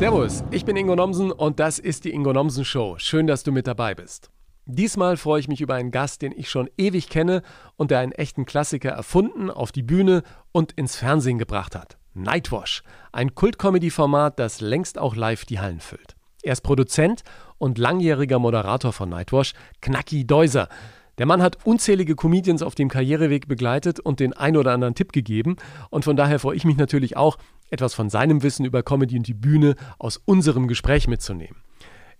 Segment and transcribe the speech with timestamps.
[0.00, 2.94] Servus, ich bin Ingo Nomsen und das ist die Ingo Nomsen Show.
[2.96, 4.30] Schön, dass du mit dabei bist.
[4.64, 7.42] Diesmal freue ich mich über einen Gast, den ich schon ewig kenne
[7.76, 11.98] und der einen echten Klassiker erfunden, auf die Bühne und ins Fernsehen gebracht hat.
[12.14, 12.82] Nightwash,
[13.12, 16.16] ein Kult-Comedy-Format, das längst auch live die Hallen füllt.
[16.42, 17.22] Er ist Produzent
[17.58, 20.70] und langjähriger Moderator von Nightwash, Knacki Deuser.
[21.18, 25.12] Der Mann hat unzählige Comedians auf dem Karriereweg begleitet und den ein oder anderen Tipp
[25.12, 25.56] gegeben.
[25.90, 27.36] Und von daher freue ich mich natürlich auch,
[27.70, 31.56] etwas von seinem Wissen über Comedy und die Bühne aus unserem Gespräch mitzunehmen.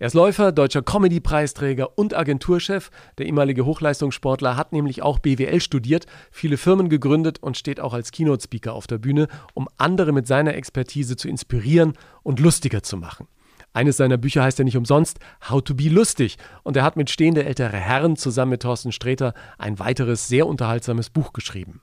[0.01, 2.89] Er ist Läufer, deutscher Comedy-Preisträger und Agenturchef.
[3.19, 8.11] Der ehemalige Hochleistungssportler hat nämlich auch BWL studiert, viele Firmen gegründet und steht auch als
[8.11, 11.93] Keynote-Speaker auf der Bühne, um andere mit seiner Expertise zu inspirieren
[12.23, 13.27] und lustiger zu machen.
[13.73, 17.11] Eines seiner Bücher heißt ja nicht umsonst How to be lustig und er hat mit
[17.11, 21.81] stehende ältere Herren zusammen mit Thorsten Sträter ein weiteres sehr unterhaltsames Buch geschrieben.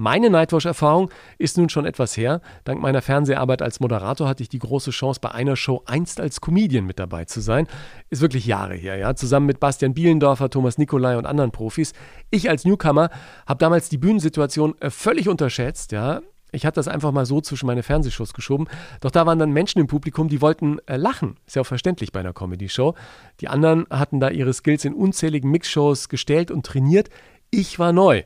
[0.00, 2.40] Meine Nightwatch-Erfahrung ist nun schon etwas her.
[2.62, 6.40] Dank meiner Fernseharbeit als Moderator hatte ich die große Chance, bei einer Show einst als
[6.40, 7.66] Comedian mit dabei zu sein.
[8.08, 9.16] Ist wirklich Jahre her, ja.
[9.16, 11.94] Zusammen mit Bastian Bielendorfer, Thomas Nikolai und anderen Profis.
[12.30, 13.10] Ich als Newcomer
[13.44, 16.20] habe damals die Bühnensituation äh, völlig unterschätzt, ja.
[16.52, 18.68] Ich hatte das einfach mal so zwischen meine Fernsehshows geschoben.
[19.00, 21.38] Doch da waren dann Menschen im Publikum, die wollten äh, lachen.
[21.44, 22.94] Ist ja auch verständlich bei einer Comedy-Show.
[23.40, 27.10] Die anderen hatten da ihre Skills in unzähligen Mixshows gestellt und trainiert.
[27.50, 28.22] Ich war neu.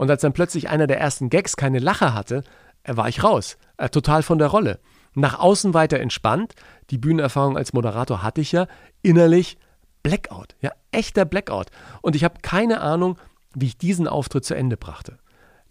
[0.00, 2.42] Und als dann plötzlich einer der ersten Gags keine Lache hatte,
[2.84, 3.58] äh, war ich raus.
[3.76, 4.80] Äh, total von der Rolle.
[5.12, 6.54] Nach außen weiter entspannt.
[6.88, 8.66] Die Bühnenerfahrung als Moderator hatte ich ja.
[9.02, 9.58] Innerlich
[10.02, 10.56] Blackout.
[10.62, 11.66] Ja, echter Blackout.
[12.00, 13.18] Und ich habe keine Ahnung,
[13.54, 15.18] wie ich diesen Auftritt zu Ende brachte.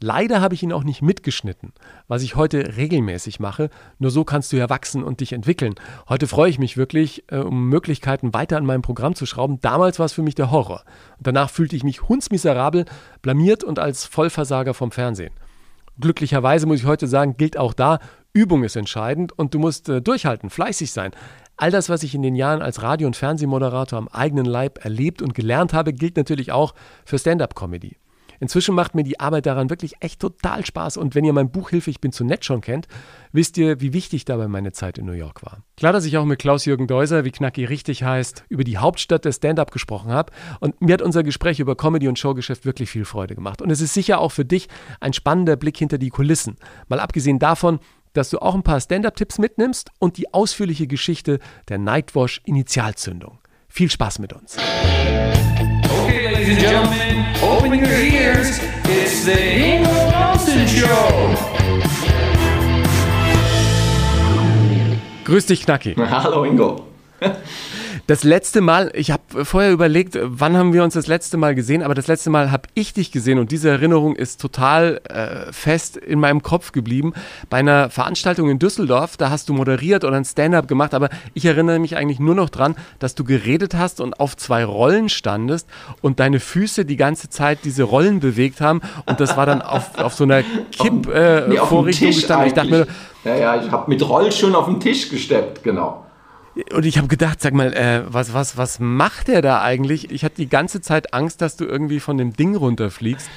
[0.02, 1.74] Leider habe ich ihn auch nicht mitgeschnitten,
[2.08, 3.70] was ich heute regelmäßig mache.
[3.98, 5.76] Nur so kannst du ja wachsen und dich entwickeln.
[6.08, 9.60] Heute freue ich mich wirklich, äh, um Möglichkeiten weiter an meinem Programm zu schrauben.
[9.60, 10.84] Damals war es für mich der Horror.
[11.18, 12.86] Und danach fühlte ich mich hundsmiserabel,
[13.22, 15.34] blamiert und als Vollversager vom Fernsehen.
[16.00, 18.00] Glücklicherweise muss ich heute sagen, gilt auch da,
[18.32, 21.12] Übung ist entscheidend und du musst äh, durchhalten, fleißig sein.
[21.58, 25.22] All das, was ich in den Jahren als Radio- und Fernsehmoderator am eigenen Leib erlebt
[25.22, 27.98] und gelernt habe, gilt natürlich auch für Stand-up-Comedy.
[28.40, 31.70] Inzwischen macht mir die Arbeit daran wirklich echt total Spaß und wenn ihr mein Buch
[31.70, 32.88] Hilfe, ich bin zu nett schon kennt,
[33.32, 35.64] wisst ihr, wie wichtig dabei meine Zeit in New York war.
[35.78, 39.38] Klar, dass ich auch mit Klaus-Jürgen Deuser, wie Knacki richtig heißt, über die Hauptstadt des
[39.38, 43.36] Stand-up gesprochen habe und mir hat unser Gespräch über Comedy und Showgeschäft wirklich viel Freude
[43.36, 44.68] gemacht und es ist sicher auch für dich
[45.00, 46.58] ein spannender Blick hinter die Kulissen.
[46.88, 47.80] Mal abgesehen davon,
[48.14, 53.40] dass du auch ein paar Stand-up-Tipps mitnimmst und die ausführliche Geschichte der Nightwash Initialzündung.
[53.68, 54.58] Viel Spaß mit uns.
[56.50, 58.58] Ladies and gentlemen, open your ears.
[58.86, 61.36] It's the Ingo Nelson Show.
[65.26, 65.94] Grüß dich, Knacki.
[65.96, 66.88] Hallo, Ingo.
[68.10, 71.84] Das letzte Mal, ich habe vorher überlegt, wann haben wir uns das letzte Mal gesehen,
[71.84, 75.96] aber das letzte Mal habe ich dich gesehen und diese Erinnerung ist total äh, fest
[75.96, 77.14] in meinem Kopf geblieben.
[77.52, 81.46] Bei einer Veranstaltung in Düsseldorf, da hast du moderiert oder ein Stand-up gemacht, aber ich
[81.46, 85.68] erinnere mich eigentlich nur noch dran, dass du geredet hast und auf zwei Rollen standest
[86.02, 90.00] und deine Füße die ganze Zeit diese Rollen bewegt haben und das war dann auf,
[90.00, 92.48] auf so einer Kipp-Vorrichtung äh, nee, gestanden.
[92.48, 92.88] Ich dachte mir,
[93.24, 96.06] ja, ja, ich habe mit Roll schon auf den Tisch gesteppt, genau.
[96.74, 100.12] Und ich habe gedacht, sag mal, äh, was, was, was macht der da eigentlich?
[100.12, 103.30] Ich hatte die ganze Zeit Angst, dass du irgendwie von dem Ding runterfliegst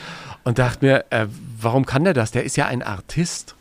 [0.44, 1.26] und dachte mir, äh,
[1.60, 2.30] warum kann der das?
[2.30, 3.54] Der ist ja ein Artist.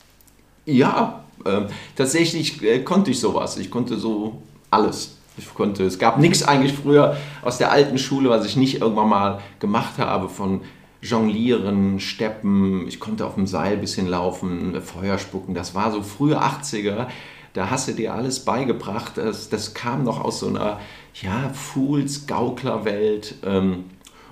[0.66, 1.62] Ja, äh,
[1.96, 3.58] tatsächlich konnte ich sowas.
[3.58, 5.18] Ich konnte so alles.
[5.38, 9.10] Ich konnte, es gab nichts eigentlich früher aus der alten Schule, was ich nicht irgendwann
[9.10, 10.62] mal gemacht habe von
[11.02, 12.88] Jonglieren, Steppen.
[12.88, 15.56] Ich konnte auf dem Seil ein bisschen laufen, Feuer spucken.
[15.56, 17.08] Das war so frühe 80er
[17.54, 19.18] da hast du dir alles beigebracht.
[19.18, 20.80] Das, das kam noch aus so einer
[21.22, 23.36] ja, Fools-Gaukler-Welt.
[23.46, 23.86] Ähm,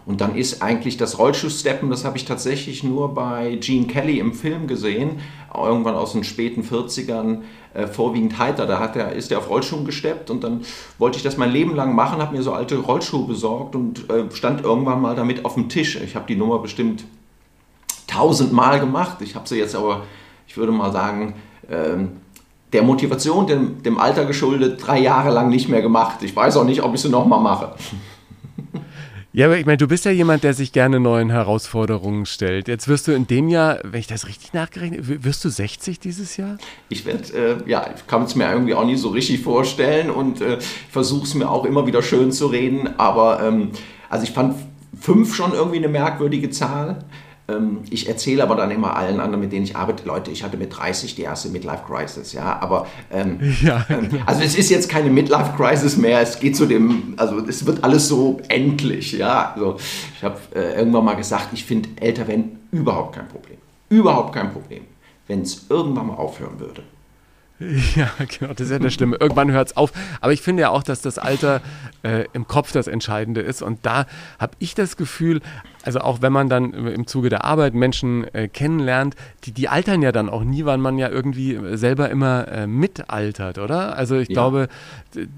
[0.05, 4.33] und dann ist eigentlich das Rollschuhsteppen, das habe ich tatsächlich nur bei Gene Kelly im
[4.33, 5.19] Film gesehen,
[5.53, 7.41] irgendwann aus den späten 40ern,
[7.75, 8.65] äh, vorwiegend heiter.
[8.65, 10.61] Da hat er, ist er auf Rollschuhen gesteppt und dann
[10.97, 14.23] wollte ich das mein Leben lang machen, habe mir so alte Rollschuhe besorgt und äh,
[14.33, 15.95] stand irgendwann mal damit auf dem Tisch.
[16.01, 17.05] Ich habe die Nummer bestimmt
[18.07, 19.17] tausendmal gemacht.
[19.21, 20.05] Ich habe sie jetzt aber,
[20.47, 21.35] ich würde mal sagen,
[21.69, 22.13] ähm,
[22.73, 26.19] der Motivation, dem, dem Alter geschuldet, drei Jahre lang nicht mehr gemacht.
[26.21, 27.73] Ich weiß auch nicht, ob ich sie nochmal mache.
[29.31, 32.67] Ja, aber ich meine, du bist ja jemand, der sich gerne neuen Herausforderungen stellt.
[32.67, 36.35] Jetzt wirst du in dem Jahr, wenn ich das richtig nachgerechnet wirst du 60 dieses
[36.35, 36.57] Jahr?
[36.89, 40.41] Ich werde, äh, ja, ich kann es mir irgendwie auch nicht so richtig vorstellen und
[40.41, 40.57] äh,
[40.91, 42.89] versuche es mir auch immer wieder schön zu reden.
[42.97, 43.69] Aber ähm,
[44.09, 44.55] also ich fand
[44.99, 47.05] fünf schon irgendwie eine merkwürdige Zahl.
[47.49, 50.57] Ähm, ich erzähle aber dann immer allen anderen, mit denen ich arbeite, Leute, ich hatte
[50.57, 53.85] mit 30 die erste Midlife Crisis, ja, aber ähm, ja.
[53.89, 57.65] Ähm, also es ist jetzt keine Midlife Crisis mehr, es geht zu dem, also es
[57.65, 59.77] wird alles so endlich, ja, also
[60.15, 63.57] ich habe äh, irgendwann mal gesagt, ich finde älter werden überhaupt kein Problem,
[63.89, 64.83] überhaupt kein Problem,
[65.27, 66.83] wenn es irgendwann mal aufhören würde.
[67.95, 69.17] Ja, genau, das ist ja das Schlimme.
[69.19, 69.91] Irgendwann hört es auf.
[70.21, 71.61] Aber ich finde ja auch, dass das Alter
[72.03, 73.61] äh, im Kopf das Entscheidende ist.
[73.61, 74.05] Und da
[74.39, 75.41] habe ich das Gefühl,
[75.83, 80.01] also auch wenn man dann im Zuge der Arbeit Menschen äh, kennenlernt, die, die altern
[80.01, 83.95] ja dann auch nie, weil man ja irgendwie selber immer äh, mitaltert, oder?
[83.95, 84.33] Also ich ja.
[84.33, 84.69] glaube,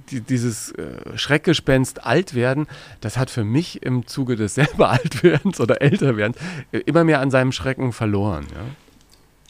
[0.10, 2.68] die, dieses äh, Schreckgespenst Altwerden,
[3.02, 6.38] das hat für mich im Zuge des selber Altwerdens oder Älterwerdens
[6.72, 8.46] äh, immer mehr an seinem Schrecken verloren.
[8.54, 8.62] Ja?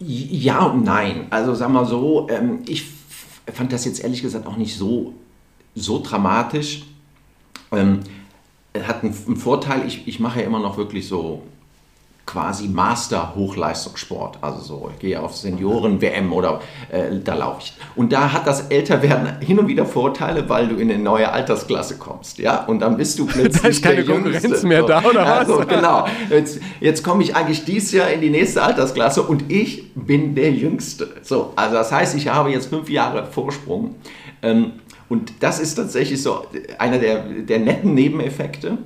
[0.03, 1.27] Ja und nein.
[1.29, 2.85] Also sag mal so, ähm, ich
[3.53, 5.13] fand das jetzt ehrlich gesagt auch nicht so,
[5.75, 6.83] so dramatisch.
[7.71, 7.99] Ähm,
[8.75, 11.43] hat einen, Vorteil, ich, ich mache ja immer noch wirklich so
[12.31, 14.37] quasi Master-Hochleistungssport.
[14.41, 17.73] Also so, ich gehe auf Senioren-WM oder äh, da laufe ich.
[17.95, 21.97] Und da hat das Älterwerden hin und wieder Vorteile, weil du in eine neue Altersklasse
[21.97, 22.37] kommst.
[22.37, 23.61] Ja, und dann bist du plötzlich.
[23.61, 24.67] da ist keine Konkurrenz Jüngste.
[24.67, 25.49] mehr da, oder was?
[25.49, 26.07] Also, genau.
[26.29, 30.51] Jetzt, jetzt komme ich eigentlich dieses Jahr in die nächste Altersklasse und ich bin der
[30.51, 31.09] Jüngste.
[31.23, 33.95] So, also das heißt, ich habe jetzt fünf Jahre Vorsprung.
[34.41, 34.73] Ähm,
[35.09, 36.45] und das ist tatsächlich so
[36.79, 38.77] einer der, der netten Nebeneffekte.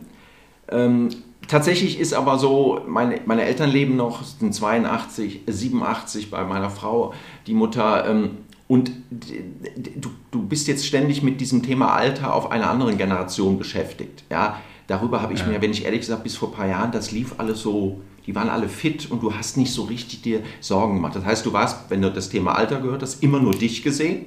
[0.72, 1.10] Ähm,
[1.48, 7.14] Tatsächlich ist aber so, meine, meine Eltern leben noch, sind 82, 87 bei meiner Frau,
[7.48, 8.08] die Mutter.
[8.10, 8.38] Ähm,
[8.68, 14.24] und du, du bist jetzt ständig mit diesem Thema Alter auf einer anderen Generation beschäftigt.
[14.32, 15.48] Ja, darüber habe ich ja.
[15.48, 18.34] mir, wenn ich ehrlich gesagt, bis vor ein paar Jahren, das lief alles so, die
[18.34, 21.16] waren alle fit und du hast nicht so richtig dir Sorgen gemacht.
[21.16, 24.26] Das heißt, du warst, wenn du das Thema Alter gehört hast, immer nur dich gesehen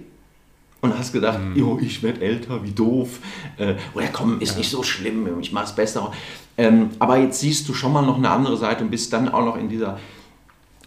[0.80, 1.56] und hast gedacht, mhm.
[1.56, 3.18] jo, ich werde älter, wie doof.
[3.56, 4.58] Äh, oder komm, ist ja.
[4.58, 6.12] nicht so schlimm, ich mache es besser.
[6.56, 9.44] Ähm, aber jetzt siehst du schon mal noch eine andere Seite und bist dann auch
[9.44, 9.98] noch in dieser,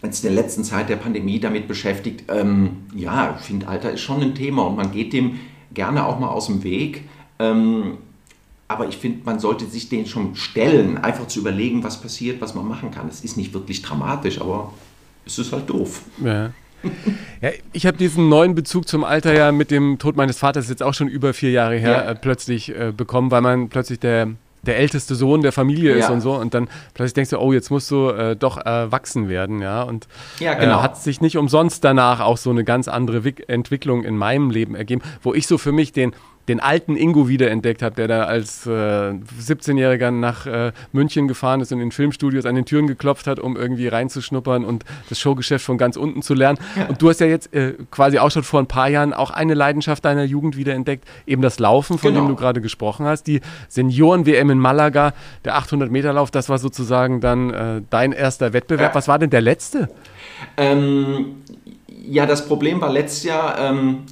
[0.02, 2.24] jetzt in der letzten Zeit der Pandemie damit beschäftigt.
[2.28, 5.38] Ähm, ja, ich finde, Alter ist schon ein Thema und man geht dem
[5.74, 7.02] gerne auch mal aus dem Weg.
[7.38, 7.98] Ähm,
[8.68, 12.54] aber ich finde, man sollte sich den schon stellen, einfach zu überlegen, was passiert, was
[12.54, 13.08] man machen kann.
[13.08, 14.72] Es ist nicht wirklich dramatisch, aber
[15.26, 16.02] es ist halt doof.
[16.24, 16.52] Ja.
[17.40, 20.82] Ja, ich habe diesen neuen Bezug zum Alter ja mit dem Tod meines Vaters jetzt
[20.82, 22.10] auch schon über vier Jahre her ja.
[22.10, 24.28] äh, plötzlich äh, bekommen, weil man plötzlich der,
[24.62, 26.14] der älteste Sohn der Familie ist ja.
[26.14, 29.60] und so und dann plötzlich denkst du, oh, jetzt musst du äh, doch erwachsen werden,
[29.60, 30.06] ja und
[30.38, 30.78] ja, genau.
[30.78, 34.50] Äh, hat sich nicht umsonst danach auch so eine ganz andere Wick Entwicklung in meinem
[34.50, 36.14] Leben ergeben, wo ich so für mich den
[36.48, 41.72] den alten Ingo wiederentdeckt habe, der da als äh, 17-Jähriger nach äh, München gefahren ist
[41.72, 45.78] und in Filmstudios an den Türen geklopft hat, um irgendwie reinzuschnuppern und das Showgeschäft von
[45.78, 46.58] ganz unten zu lernen.
[46.76, 46.86] Ja.
[46.86, 49.54] Und du hast ja jetzt äh, quasi auch schon vor ein paar Jahren auch eine
[49.54, 52.24] Leidenschaft deiner Jugend wiederentdeckt, eben das Laufen, von genau.
[52.24, 53.24] dem du gerade gesprochen hast.
[53.28, 58.90] Die Senioren-WM in Malaga, der 800-Meter-Lauf, das war sozusagen dann äh, dein erster Wettbewerb.
[58.90, 58.94] Ja.
[58.94, 59.88] Was war denn der letzte?
[60.56, 61.36] Ähm,
[61.88, 63.58] ja, das Problem war letztes Jahr...
[63.60, 64.06] Ähm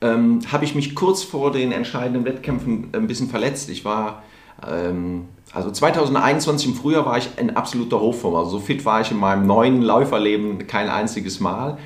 [0.00, 3.68] ähm, habe ich mich kurz vor den entscheidenden Wettkämpfen ein bisschen verletzt.
[3.70, 4.22] Ich war,
[4.66, 8.34] ähm, also 2021 im Frühjahr war ich in absoluter Hochform.
[8.36, 11.78] Also so fit war ich in meinem neuen Läuferleben kein einziges Mal.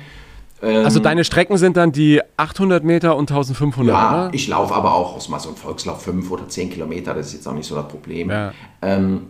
[0.61, 4.33] Ähm, also deine Strecken sind dann die 800 Meter und 1500, Ja, oder?
[4.33, 7.33] ich laufe aber auch aus mal so einem Volkslauf 5 oder 10 Kilometer, das ist
[7.33, 8.29] jetzt auch nicht so das Problem.
[8.29, 9.21] Ja, ähm,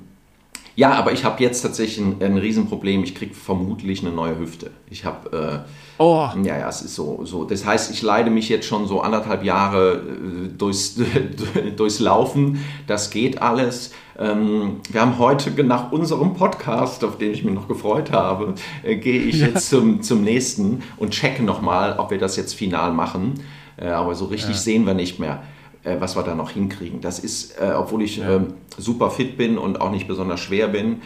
[0.75, 3.04] ja aber ich habe jetzt tatsächlich ein, ein Riesenproblem.
[3.04, 4.72] Ich kriege vermutlich eine neue Hüfte.
[4.89, 5.63] Ich habe...
[5.66, 6.27] Äh, Oh.
[6.44, 7.45] Ja, ja, es ist so, so.
[7.45, 11.00] Das heißt, ich leide mich jetzt schon so anderthalb Jahre äh, durchs,
[11.77, 12.66] durchs Laufen.
[12.86, 13.94] Das geht alles.
[14.19, 18.95] Ähm, wir haben heute nach unserem Podcast, auf den ich mich noch gefreut habe, äh,
[18.98, 19.48] gehe ich ja.
[19.48, 23.36] jetzt zum, zum nächsten und checke nochmal, ob wir das jetzt final machen.
[23.78, 24.61] Äh, aber so richtig ja.
[24.61, 25.44] sehen wir nicht mehr,
[25.85, 26.99] äh, was wir da noch hinkriegen.
[26.99, 28.35] Das ist, äh, obwohl ich ja.
[28.35, 31.01] Ähm, super fit bin und auch nicht besonders schwer bin,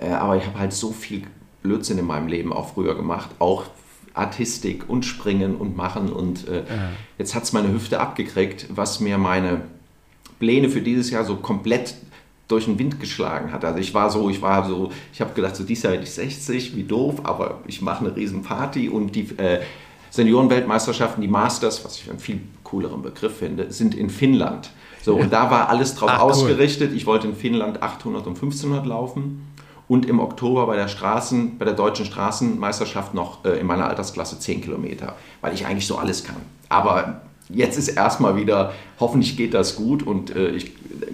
[0.00, 1.22] äh, aber ich habe halt so viel
[1.62, 3.64] Blödsinn in meinem Leben auch früher gemacht, auch
[4.12, 6.12] Artistik und Springen und Machen.
[6.12, 6.64] Und äh, ja.
[7.18, 9.62] jetzt hat es meine Hüfte abgekriegt, was mir meine
[10.38, 11.94] Pläne für dieses Jahr so komplett
[12.46, 13.64] durch den Wind geschlagen hat.
[13.64, 16.12] Also ich war so, ich war so, ich habe gedacht, so dieses Jahr werde ich
[16.12, 19.60] 60, wie doof, aber ich mache eine riesen Party und die äh,
[20.14, 24.70] Seniorenweltmeisterschaften, die Masters, was ich einen viel cooleren Begriff finde, sind in Finnland.
[25.02, 26.92] So, und da war alles drauf Ach, ausgerichtet.
[26.92, 26.96] Cool.
[26.96, 29.44] Ich wollte in Finnland 800 und 1500 laufen
[29.88, 34.38] und im Oktober bei der Straßen, bei der deutschen Straßenmeisterschaft noch äh, in meiner Altersklasse
[34.38, 36.36] 10 Kilometer, weil ich eigentlich so alles kann.
[36.68, 40.72] Aber jetzt ist erstmal wieder, hoffentlich geht das gut und äh, ich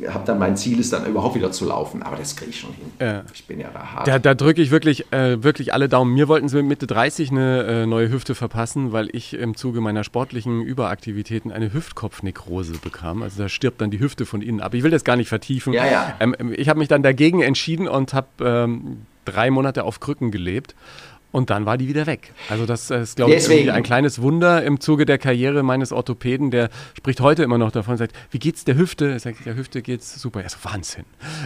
[0.09, 2.73] habe dann mein Ziel ist dann überhaupt wieder zu laufen, aber das kriege ich schon
[2.73, 2.93] hin.
[3.01, 3.25] Ja.
[3.35, 4.07] Ich bin ja da hart.
[4.07, 6.15] Da, da drücke ich wirklich, äh, wirklich alle Daumen.
[6.15, 9.81] Mir wollten sie mit Mitte 30 eine äh, neue Hüfte verpassen, weil ich im Zuge
[9.81, 13.23] meiner sportlichen Überaktivitäten eine Hüftkopfnekrose bekam.
[13.23, 14.75] Also da stirbt dann die Hüfte von innen ab.
[14.75, 15.73] Ich will das gar nicht vertiefen.
[15.73, 16.15] Ja, ja.
[16.21, 20.75] Ähm, ich habe mich dann dagegen entschieden und habe ähm, drei Monate auf Krücken gelebt
[21.33, 22.33] Und dann war die wieder weg.
[22.49, 26.51] Also das ist, glaube ich, ein kleines Wunder im Zuge der Karriere meines Orthopäden.
[26.51, 29.13] Der spricht heute immer noch davon, sagt, wie geht's der Hüfte?
[29.13, 30.43] Er sagt, der Hüfte geht's super.
[30.43, 31.05] Er sagt, Wahnsinn.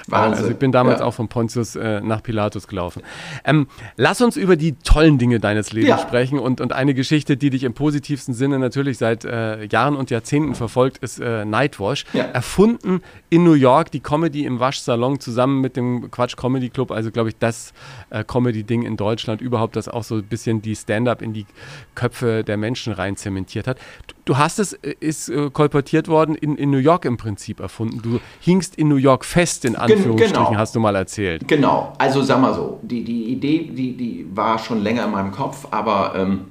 [0.08, 0.38] Wahnsinn.
[0.38, 1.06] Also ich bin damals ja.
[1.06, 3.02] auch von Pontius äh, nach Pilatus gelaufen.
[3.44, 5.98] Ähm, lass uns über die tollen Dinge deines Lebens ja.
[5.98, 10.10] sprechen und, und eine Geschichte, die dich im positivsten Sinne natürlich seit äh, Jahren und
[10.10, 12.04] Jahrzehnten verfolgt, ist äh, Nightwash.
[12.14, 12.24] Ja.
[12.24, 16.90] Erfunden in New York, die Comedy im Waschsalon zusammen mit dem Quatsch Comedy Club.
[16.90, 17.74] Also glaube ich, das
[18.08, 21.46] äh, Comedy-Ding in Deutschland überhaupt das auch so ein bisschen die Stand-up in die
[21.94, 23.78] Köpfe der Menschen rein zementiert hat.
[24.24, 28.00] Du hast es, äh, ist äh, kolportiert worden, in, in New York im Prinzip erfunden.
[28.02, 30.56] Du hingst in New York fest, in Anführungsstrichen, genau.
[30.56, 31.46] hast du mal erzählt.
[31.48, 35.32] Genau, also sag mal so, die, die Idee, die, die war schon länger in meinem
[35.32, 36.46] Kopf, aber ähm,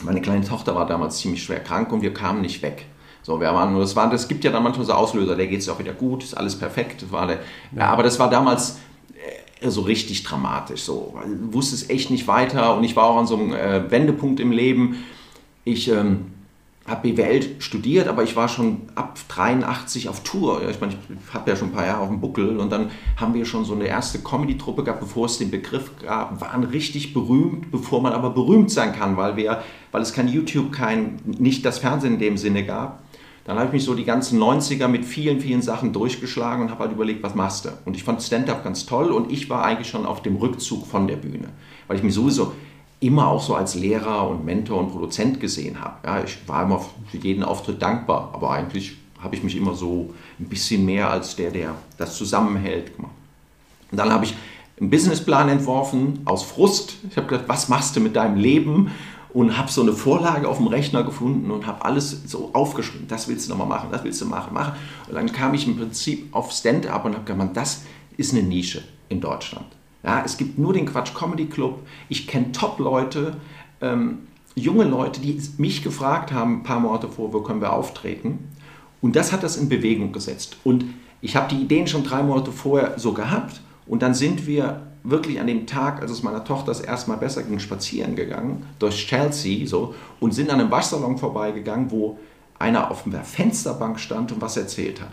[0.00, 2.86] meine kleine Tochter war damals ziemlich schwer krank und wir kamen nicht weg.
[3.22, 5.68] So, wir waren, das, war, das gibt ja dann manchmal so Auslöser, der geht es
[5.68, 7.10] auch wieder gut, ist alles perfekt.
[7.12, 7.38] war der,
[7.76, 7.86] ja.
[7.86, 8.80] aber das war damals
[9.70, 10.82] so richtig dramatisch.
[10.82, 11.14] So.
[11.24, 14.40] Ich wusste es echt nicht weiter und ich war auch an so einem äh, Wendepunkt
[14.40, 15.04] im Leben.
[15.64, 16.32] Ich ähm,
[16.86, 20.68] habe BWL studiert, aber ich war schon ab 83 auf Tour.
[20.68, 23.34] Ich meine, ich habe ja schon ein paar Jahre auf dem Buckel und dann haben
[23.34, 27.70] wir schon so eine erste Comedy-Truppe gehabt, bevor es den Begriff gab, waren richtig berühmt,
[27.70, 31.78] bevor man aber berühmt sein kann, weil wir, weil es kein YouTube, kein, nicht das
[31.78, 33.04] Fernsehen in dem Sinne gab.
[33.44, 36.84] Dann habe ich mich so die ganzen 90er mit vielen, vielen Sachen durchgeschlagen und habe
[36.84, 37.70] halt überlegt, was machst du?
[37.84, 41.08] Und ich fand Stand-up ganz toll und ich war eigentlich schon auf dem Rückzug von
[41.08, 41.48] der Bühne,
[41.88, 42.52] weil ich mich sowieso
[43.00, 45.96] immer auch so als Lehrer und Mentor und Produzent gesehen habe.
[46.06, 50.14] Ja, ich war immer für jeden Auftritt dankbar, aber eigentlich habe ich mich immer so
[50.38, 53.12] ein bisschen mehr als der, der das zusammenhält gemacht.
[53.90, 54.34] Und dann habe ich
[54.80, 56.94] einen Businessplan entworfen aus Frust.
[57.10, 58.90] Ich habe gedacht, was machst du mit deinem Leben?
[59.32, 63.08] Und habe so eine Vorlage auf dem Rechner gefunden und habe alles so aufgeschrieben.
[63.08, 64.74] Das willst du nochmal machen, das willst du machen, machen.
[65.08, 67.82] Und dann kam ich im Prinzip auf Stand-up und habe gedacht, das
[68.16, 69.66] ist eine Nische in Deutschland.
[70.02, 71.80] Ja, es gibt nur den Quatsch Comedy Club.
[72.08, 73.36] Ich kenne Top-Leute,
[73.80, 74.18] ähm,
[74.54, 78.50] junge Leute, die mich gefragt haben, ein paar Monate vor, wo können wir auftreten.
[79.00, 80.56] Und das hat das in Bewegung gesetzt.
[80.64, 80.84] Und
[81.20, 83.60] ich habe die Ideen schon drei Monate vorher so gehabt.
[83.86, 87.16] Und dann sind wir wirklich an dem Tag, als es meiner Tochter das erste Mal
[87.16, 92.18] besser ging, spazieren gegangen durch Chelsea so und sind an einem Waschsalon vorbeigegangen, wo
[92.58, 95.10] einer auf der Fensterbank stand und was erzählt hat.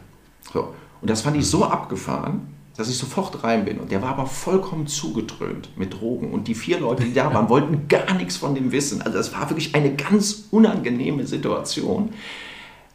[0.54, 0.74] So.
[1.02, 3.80] Und das fand ich so abgefahren, dass ich sofort rein bin.
[3.80, 6.32] Und der war aber vollkommen zugedröhnt mit Drogen.
[6.32, 9.02] Und die vier Leute, die da waren, wollten gar nichts von dem wissen.
[9.02, 12.14] Also es war wirklich eine ganz unangenehme Situation.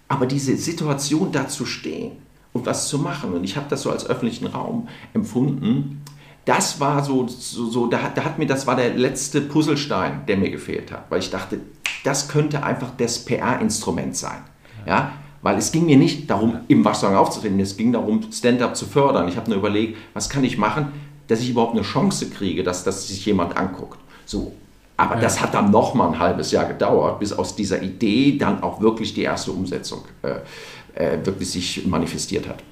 [0.08, 2.12] Aber diese Situation da zu stehen
[2.52, 6.02] und was zu machen, und ich habe das so als öffentlichen Raum empfunden,
[6.44, 10.36] das war so, so, so da, da, hat mir, das war der letzte Puzzlestein, der
[10.36, 11.60] mir gefehlt hat, weil ich dachte,
[12.04, 14.42] das könnte einfach das PR-Instrument sein.
[14.86, 15.12] Ja.
[15.42, 19.28] Weil es ging mir nicht darum, im Waschsalon aufzutreten, es ging darum, Stand-up zu fördern.
[19.28, 20.92] Ich habe nur überlegt, was kann ich machen,
[21.28, 23.98] dass ich überhaupt eine Chance kriege, dass, dass sich jemand anguckt.
[24.24, 24.52] So.
[24.96, 25.20] Aber ja.
[25.20, 28.80] das hat dann noch mal ein halbes Jahr gedauert, bis aus dieser Idee dann auch
[28.80, 30.36] wirklich die erste Umsetzung äh,
[30.94, 32.62] äh, wirklich sich manifestiert hat.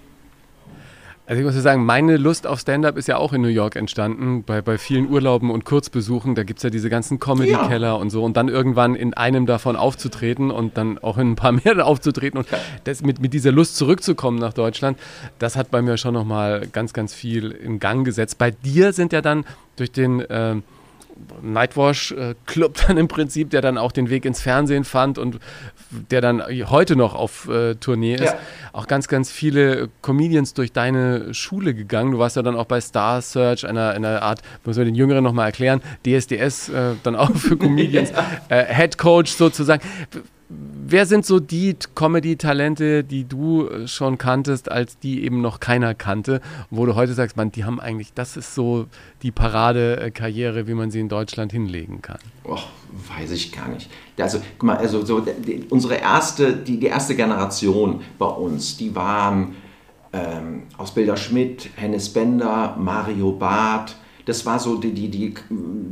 [1.33, 4.45] Also ich muss sagen, meine Lust auf Stand-up ist ja auch in New York entstanden,
[4.45, 6.35] bei, bei vielen Urlauben und Kurzbesuchen.
[6.35, 7.93] Da gibt es ja diese ganzen Comedy-Keller ja.
[7.95, 8.23] und so.
[8.23, 12.37] Und dann irgendwann in einem davon aufzutreten und dann auch in ein paar mehr aufzutreten
[12.37, 12.49] und
[12.85, 14.99] das mit, mit dieser Lust zurückzukommen nach Deutschland,
[15.39, 18.37] das hat bei mir schon nochmal ganz, ganz viel in Gang gesetzt.
[18.37, 19.47] Bei dir sind ja dann
[19.77, 20.21] durch den...
[20.21, 20.57] Äh,
[21.43, 25.39] Nightwash-Club dann im Prinzip, der dann auch den Weg ins Fernsehen fand und
[26.11, 28.25] der dann heute noch auf äh, Tournee ist.
[28.25, 28.39] Ja.
[28.73, 32.13] Auch ganz, ganz viele Comedians durch deine Schule gegangen.
[32.13, 35.23] Du warst ja dann auch bei Star Search, einer, einer Art, muss man den Jüngeren
[35.23, 38.13] nochmal erklären, DSDS, äh, dann auch für Comedians,
[38.49, 39.83] äh, Head Coach sozusagen
[40.93, 45.95] wer sind so die Comedy-Talente, die du äh, schon kanntest, als die eben noch keiner
[45.95, 46.41] kannte,
[46.71, 48.87] wo du heute sagst, man, die haben eigentlich, das ist so
[49.23, 52.19] die Paradekarriere, wie man sie in Deutschland hinlegen kann?
[52.45, 52.59] Oh,
[53.17, 53.91] weiß ich gar nicht.
[54.19, 58.95] Also, guck mal, also so, die, unsere erste, die, die erste Generation bei uns, die
[58.95, 59.55] waren
[60.13, 65.35] ähm, aus Bilder Schmidt, Hennes Bender, Mario Barth, das war so die, die, die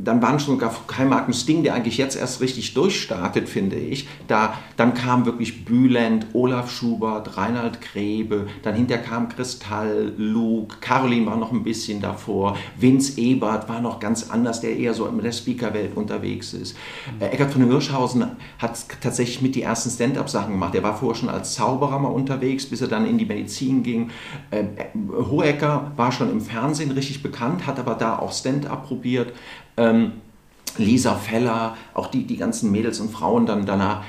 [0.05, 4.09] dann waren schon Geheimmarken Sting, der eigentlich jetzt erst richtig durchstartet, finde ich.
[4.29, 11.27] Da, dann kam wirklich Bülent, Olaf Schubert, Reinhard Grebe, dann hinterher kam Kristall, Luke, Caroline
[11.27, 15.21] war noch ein bisschen davor, Vince Ebert war noch ganz anders, der eher so in
[15.21, 16.77] der Speakerwelt unterwegs ist.
[17.19, 17.27] Mhm.
[17.27, 18.27] Eckart von Hirschhausen
[18.59, 20.75] hat tatsächlich mit die ersten Stand-up-Sachen gemacht.
[20.75, 24.11] Er war vorher schon als Zauberer mal unterwegs, bis er dann in die Medizin ging.
[24.51, 24.65] Äh,
[25.13, 29.33] Hohecker war schon im Fernsehen richtig bekannt, hat aber da auch Stand-up probiert.
[29.77, 30.13] Ähm,
[30.79, 34.05] Lisa Feller, auch die, die ganzen Mädels und Frauen dann danach.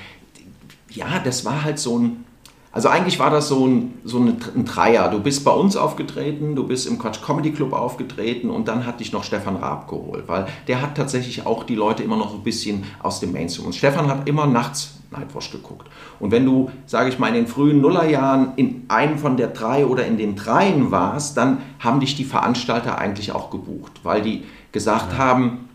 [0.89, 2.25] Ja, das war halt so ein,
[2.71, 5.09] Also eigentlich war das so ein, so ein, Dreier.
[5.09, 8.99] Du bist bei uns aufgetreten, du bist im Quatsch Comedy Club aufgetreten und dann hat
[8.99, 12.43] dich noch Stefan Raab geholt, weil der hat tatsächlich auch die Leute immer noch ein
[12.43, 13.65] bisschen aus dem Mainstream.
[13.67, 15.87] Und Stefan hat immer nachts Nightwatch geguckt.
[16.19, 19.85] Und wenn du, sage ich mal, in den frühen Nullerjahren in einem von der drei
[19.85, 24.43] oder in den dreien warst, dann haben dich die Veranstalter eigentlich auch gebucht, weil die
[24.71, 25.17] gesagt ja.
[25.17, 25.69] haben,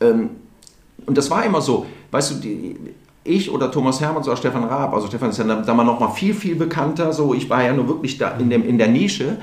[0.00, 0.30] ähm,
[1.06, 2.76] und das war immer so, weißt du, die,
[3.24, 6.10] ich oder Thomas Hermanns oder Stefan Raab, also Stefan ist ja da mal noch mal
[6.10, 9.38] viel, viel bekannter, so ich war ja nur wirklich da in, dem, in der Nische.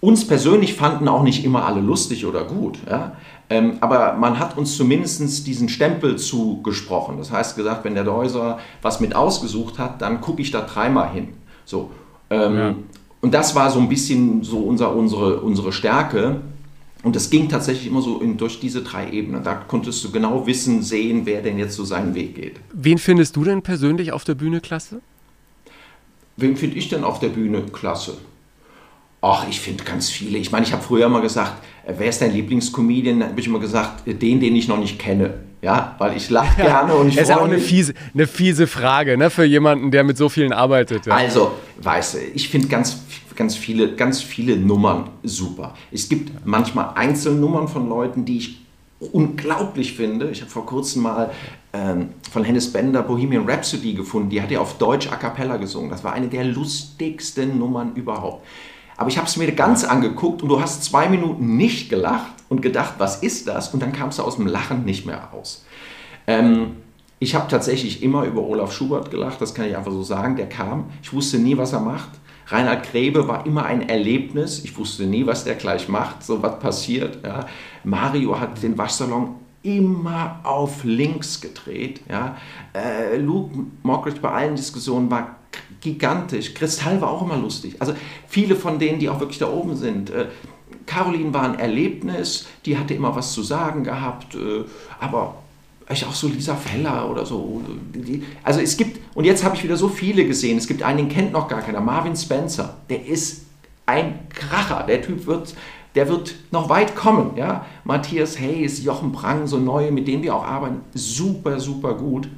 [0.00, 3.16] Uns persönlich fanden auch nicht immer alle lustig oder gut, ja?
[3.50, 7.16] Ähm, aber man hat uns zumindest diesen Stempel zugesprochen.
[7.16, 11.10] Das heißt gesagt, wenn der Deuser was mit ausgesucht hat, dann gucke ich da dreimal
[11.10, 11.28] hin.
[11.64, 11.90] So.
[12.30, 12.74] Ähm, ja.
[13.20, 16.42] Und das war so ein bisschen so unser, unsere, unsere Stärke.
[17.02, 19.42] Und das ging tatsächlich immer so in, durch diese drei Ebenen.
[19.42, 22.56] Da konntest du genau wissen, sehen, wer denn jetzt so seinen Weg geht.
[22.72, 25.00] Wen findest du denn persönlich auf der Bühne klasse?
[26.36, 28.18] Wen finde ich denn auf der Bühne klasse?
[29.20, 30.38] Ach, ich finde ganz viele.
[30.38, 33.22] Ich meine, ich habe früher immer gesagt, äh, wer ist dein Lieblingscomedian?
[33.22, 35.34] Habe ich immer gesagt, äh, den, den ich noch nicht kenne.
[35.60, 38.68] Ja, weil ich lache gerne und ich Das ist ja auch eine fiese, eine fiese
[38.68, 41.06] Frage ne, für jemanden, der mit so vielen arbeitet.
[41.06, 41.14] Ja.
[41.14, 43.00] Also, weißt du, ich finde ganz
[43.38, 45.74] ganz viele, ganz viele Nummern super.
[45.92, 48.58] Es gibt manchmal Einzelnummern von Leuten, die ich
[48.98, 50.30] unglaublich finde.
[50.30, 51.30] Ich habe vor kurzem mal
[51.72, 54.30] ähm, von Hennes Bender Bohemian Rhapsody gefunden.
[54.30, 55.88] Die hat ja auf Deutsch a cappella gesungen.
[55.88, 58.44] Das war eine der lustigsten Nummern überhaupt.
[58.98, 62.60] Aber ich habe es mir ganz angeguckt und du hast zwei Minuten nicht gelacht und
[62.60, 63.72] gedacht, was ist das?
[63.72, 65.64] Und dann kamst du aus dem Lachen nicht mehr raus.
[66.26, 66.76] Ähm,
[67.20, 70.36] ich habe tatsächlich immer über Olaf Schubert gelacht, das kann ich einfach so sagen.
[70.36, 72.10] Der kam, ich wusste nie, was er macht.
[72.48, 74.64] Reinhard Grebe war immer ein Erlebnis.
[74.64, 77.24] Ich wusste nie, was der gleich macht, so was passiert.
[77.24, 77.46] Ja.
[77.84, 82.00] Mario hat den Waschsalon immer auf links gedreht.
[82.08, 82.36] Ja.
[82.74, 85.36] Äh, Luke Mockridge bei allen Diskussionen war
[85.80, 86.54] gigantisch.
[86.54, 87.76] Kristall war auch immer lustig.
[87.78, 87.94] Also
[88.26, 90.10] viele von denen, die auch wirklich da oben sind.
[90.10, 90.26] Äh,
[90.86, 94.64] Caroline war ein Erlebnis, die hatte immer was zu sagen gehabt, äh,
[95.00, 95.36] aber
[95.90, 97.62] ich auch so Lisa Feller oder so.
[98.42, 101.08] also es gibt, und jetzt habe ich wieder so viele gesehen, es gibt einen, den
[101.08, 103.46] kennt noch gar keiner, Marvin Spencer, der ist
[103.86, 105.54] ein Kracher, der Typ wird,
[105.94, 107.64] der wird noch weit kommen, ja.
[107.84, 112.28] Matthias Hayes, Jochen Prang, so neue, mit denen wir auch arbeiten, super, super gut.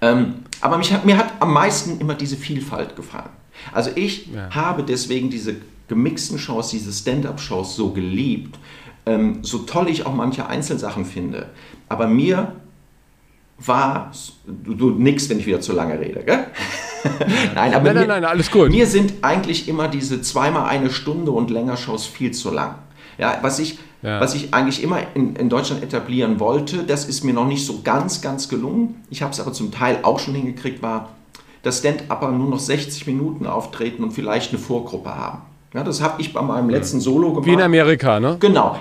[0.00, 3.30] Ähm, aber mich, mir hat am meisten immer diese Vielfalt gefallen.
[3.72, 4.50] Also ich ja.
[4.54, 5.56] habe deswegen diese
[5.88, 8.58] gemixten Shows, diese Stand-up-Shows so geliebt,
[9.06, 11.50] ähm, so toll ich auch manche Einzelsachen finde.
[11.88, 12.52] Aber mir
[13.58, 14.12] war,
[14.46, 16.46] du, du nix, wenn ich wieder zu lange rede, gell?
[17.54, 18.70] nein, aber nein, mir, nein, nein, alles gut.
[18.70, 22.76] Mir sind eigentlich immer diese zweimal eine Stunde und länger Shows viel zu lang.
[23.18, 24.20] Ja, was ich, ja.
[24.20, 27.80] was ich eigentlich immer in, in Deutschland etablieren wollte, das ist mir noch nicht so
[27.82, 29.02] ganz, ganz gelungen.
[29.10, 31.10] Ich habe es aber zum Teil auch schon hingekriegt, war,
[31.62, 35.42] dass Stand-Upper nur noch 60 Minuten auftreten und vielleicht eine Vorgruppe haben.
[35.74, 37.46] Ja, das habe ich bei meinem letzten Solo gemacht.
[37.46, 38.36] Wie in Amerika, ne?
[38.38, 38.78] Genau.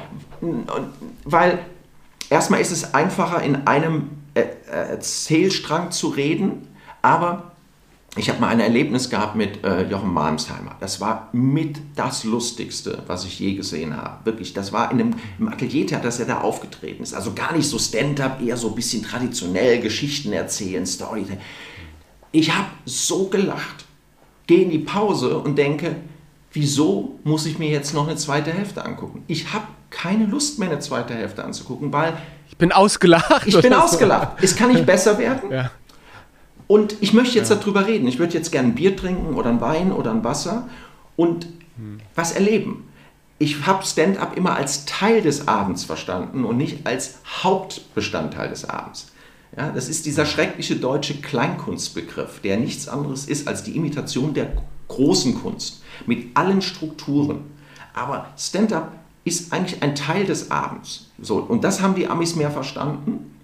[1.24, 1.58] Weil
[2.30, 4.10] erstmal ist es einfacher, in einem
[4.72, 6.68] Erzählstrang zu reden,
[7.02, 7.55] aber
[8.18, 10.76] ich habe mal ein Erlebnis gehabt mit äh, Jochen Malmsheimer.
[10.80, 14.26] Das war mit das Lustigste, was ich je gesehen habe.
[14.26, 17.14] Wirklich, das war in einem, im Ateliertheater, dass er da aufgetreten ist.
[17.14, 21.26] Also gar nicht so Stand-up, eher so ein bisschen traditionell, Geschichten erzählen, Story.
[22.32, 23.86] Ich habe so gelacht,
[24.48, 25.98] gehe in die Pause und denke,
[26.54, 29.24] wieso muss ich mir jetzt noch eine zweite Hälfte angucken?
[29.28, 32.14] Ich habe keine Lust mehr, eine zweite Hälfte anzugucken, weil...
[32.48, 33.46] Ich bin ausgelacht.
[33.46, 34.42] Ich bin ausgelacht.
[34.42, 35.52] Es kann nicht besser werden.
[35.52, 35.72] Ja.
[36.68, 37.56] Und ich möchte jetzt ja.
[37.56, 38.08] darüber reden.
[38.08, 40.70] Ich würde jetzt gerne ein Bier trinken oder ein Wein oder ein Wasser
[41.16, 41.46] und
[41.78, 42.00] hm.
[42.16, 42.88] was erleben.
[43.38, 49.12] Ich habe Stand-up immer als Teil des Abends verstanden und nicht als Hauptbestandteil des Abends.
[49.58, 54.54] Ja, das ist dieser schreckliche deutsche Kleinkunstbegriff, der nichts anderes ist als die Imitation der
[54.88, 57.44] großen Kunst mit allen Strukturen.
[57.94, 61.10] Aber Stand-up ist eigentlich ein Teil des Abends.
[61.22, 63.35] So, und das haben die Amis mehr verstanden.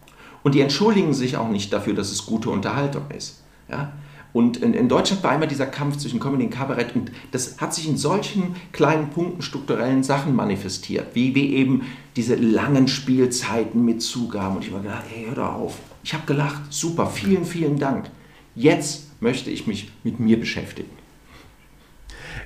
[0.44, 3.42] Und die entschuldigen sich auch nicht dafür, dass es gute Unterhaltung ist.
[3.70, 3.94] Ja?
[4.34, 7.74] Und in, in, Deutschland war immer dieser Kampf zwischen Comedy und Kabarett und das hat
[7.74, 11.82] sich in solchen kleinen Punkten, strukturellen Sachen manifestiert, wie, wie eben
[12.16, 14.56] diese langen Spielzeiten mit Zugaben.
[14.56, 15.78] Und ich habe gedacht, ey, hör doch auf.
[16.04, 18.10] Ich habe gelacht, super, vielen, vielen Dank.
[18.56, 20.90] Jetzt möchte ich mich mit mir beschäftigen.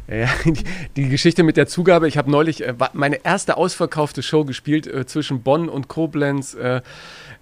[0.07, 0.63] Ja, die,
[0.95, 5.05] die, Geschichte mit der Zugabe, ich habe neulich äh, meine erste ausverkaufte Show gespielt äh,
[5.05, 6.53] zwischen Bonn und Koblenz.
[6.53, 6.81] Äh,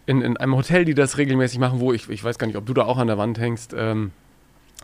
[0.06, 2.66] in, in einem Hotel, die das regelmäßig machen, wo ich, ich weiß gar nicht, ob
[2.66, 3.74] du da auch an der Wand hängst.
[3.78, 4.12] Ähm,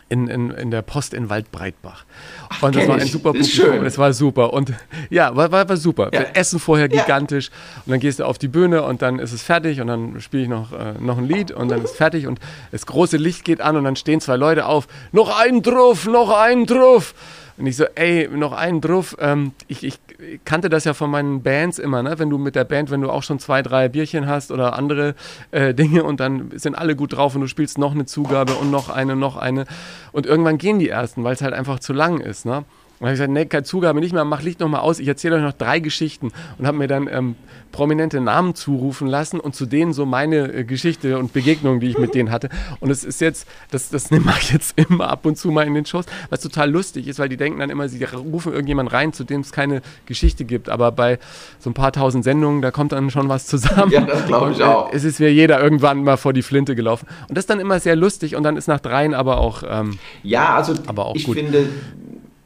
[0.08, 2.04] in, in, in der Post in Waldbreitbach.
[2.48, 3.84] Ach, und das war ein super Publikum.
[3.84, 4.52] es war super.
[4.52, 4.72] Und
[5.08, 6.10] ja, war, war, war super.
[6.12, 6.22] Ja.
[6.34, 7.02] Essen vorher Ja.
[7.02, 7.50] gigantisch.
[7.86, 10.42] Und dann gehst du auf die Bühne und dann ist es fertig und dann spiele
[10.42, 12.40] ich noch, äh, noch ein Lied und dann ist fertig und
[12.72, 14.88] das große Licht geht an und dann stehen zwei Leute auf.
[15.12, 17.14] Noch ein Druff, noch ein Druff.
[17.56, 19.16] Und ich so, ey, noch einen Druff.
[19.20, 20.00] Ähm, ich, ich
[20.44, 22.18] kannte das ja von meinen Bands immer, ne?
[22.18, 25.14] Wenn du mit der Band, wenn du auch schon zwei, drei Bierchen hast oder andere
[25.50, 28.70] äh, Dinge und dann sind alle gut drauf und du spielst noch eine Zugabe und
[28.70, 29.64] noch eine, noch eine.
[30.12, 32.64] Und irgendwann gehen die ersten, weil es halt einfach zu lang ist, ne?
[33.00, 34.98] Und habe ich gesagt, nee, keine Zugabe nicht mehr, mach Licht nochmal aus.
[34.98, 37.34] Ich erzähle euch noch drei Geschichten und habe mir dann ähm,
[37.72, 41.96] prominente Namen zurufen lassen und zu denen so meine äh, Geschichte und Begegnungen, die ich
[41.98, 42.50] mit denen hatte.
[42.80, 45.72] Und es ist jetzt, das, das mache ich jetzt immer ab und zu mal in
[45.72, 49.14] den Shows, was total lustig ist, weil die denken dann immer, sie rufen irgendjemand rein,
[49.14, 50.68] zu dem es keine Geschichte gibt.
[50.68, 51.18] Aber bei
[51.58, 53.90] so ein paar tausend Sendungen, da kommt dann schon was zusammen.
[53.92, 54.92] Ja, das glaube ich Und, äh, auch.
[54.92, 57.06] Es ist mir jeder irgendwann mal vor die Flinte gelaufen.
[57.28, 59.62] Und das ist dann immer sehr lustig und dann ist nach dreien aber auch.
[59.66, 61.36] Ähm, Ja, also Aber auch ich gut.
[61.38, 61.66] finde,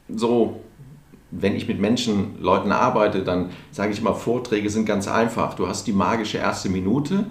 [0.09, 0.61] so,
[1.31, 5.55] wenn ich mit Menschen, Leuten arbeite, dann sage ich mal, Vorträge sind ganz einfach.
[5.55, 7.27] Du hast die magische erste Minute,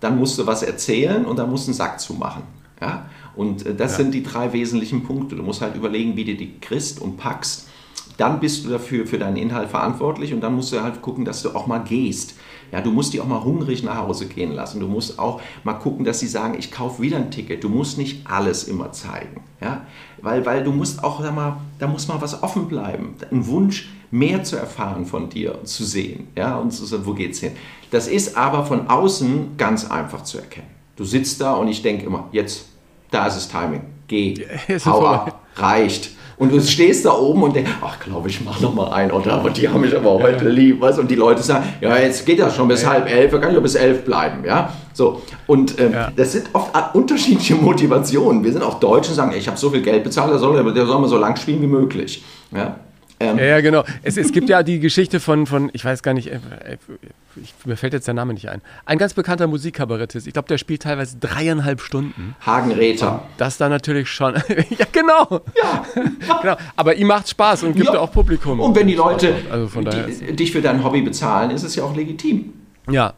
[0.00, 2.42] dann musst du was erzählen und dann musst du einen Sack zumachen.
[2.80, 3.06] Ja?
[3.34, 5.36] Und äh, das sind die drei wesentlichen Punkte.
[5.36, 7.68] Du musst halt überlegen, wie du die kriegst und packst.
[8.18, 11.42] Dann bist du dafür für deinen Inhalt verantwortlich und dann musst du halt gucken, dass
[11.42, 12.34] du auch mal gehst.
[12.70, 14.80] Ja, du musst die auch mal hungrig nach Hause gehen lassen.
[14.80, 17.64] Du musst auch mal gucken, dass sie sagen, ich kaufe wieder ein Ticket.
[17.64, 19.42] Du musst nicht alles immer zeigen.
[19.60, 19.86] Ja?
[20.22, 23.16] Weil, weil du musst auch, sag mal, da muss mal was offen bleiben.
[23.30, 26.28] Ein Wunsch, mehr zu erfahren von dir, und zu sehen.
[26.36, 26.56] Ja?
[26.56, 27.52] Und zu sagen, wo geht's hin?
[27.90, 30.68] Das ist aber von außen ganz einfach zu erkennen.
[30.96, 32.66] Du sitzt da und ich denke immer, jetzt,
[33.10, 33.82] da ist das Timing.
[34.06, 34.46] Geh,
[34.86, 36.10] hau ab, reicht.
[36.36, 39.34] Und du stehst da oben und denkst, ach, glaube ich, mach noch mal ein oder
[39.34, 40.98] aber die haben mich aber heute lieb, was?
[40.98, 43.56] Und die Leute sagen, ja, jetzt geht das schon bis halb elf, da kann ich
[43.56, 44.72] doch bis elf bleiben, ja.
[44.94, 46.10] So und ähm, Ja.
[46.14, 48.42] das sind oft unterschiedliche Motivationen.
[48.44, 50.86] Wir sind auch Deutsche und sagen, ich habe so viel Geld bezahlt, der soll, der
[50.86, 52.22] soll mal so lang spielen wie möglich,
[52.54, 52.76] ja.
[53.22, 53.84] Ähm, Ja, ja, genau.
[54.02, 56.76] Es, es gibt ja die Geschichte von, von ich weiß gar nicht, äh, äh,
[57.42, 58.60] ich, mir fällt jetzt der Name nicht ein.
[58.84, 60.26] Ein ganz bekannter Musikkabarettist.
[60.26, 62.36] Ich glaube, der spielt teilweise dreieinhalb Stunden.
[62.44, 63.22] Hagen Räther.
[63.38, 64.34] Das da natürlich schon.
[64.78, 65.40] ja, genau.
[65.62, 65.84] Ja.
[66.42, 66.56] genau.
[66.76, 68.00] Aber ihm macht Spaß und gibt Ja.
[68.00, 68.60] auch Publikum.
[68.60, 70.06] Und wenn die Leute Also von daher.
[70.08, 72.52] ist- die, dich für dein Hobby bezahlen, ist es ja auch legitim.
[72.90, 73.14] Ja,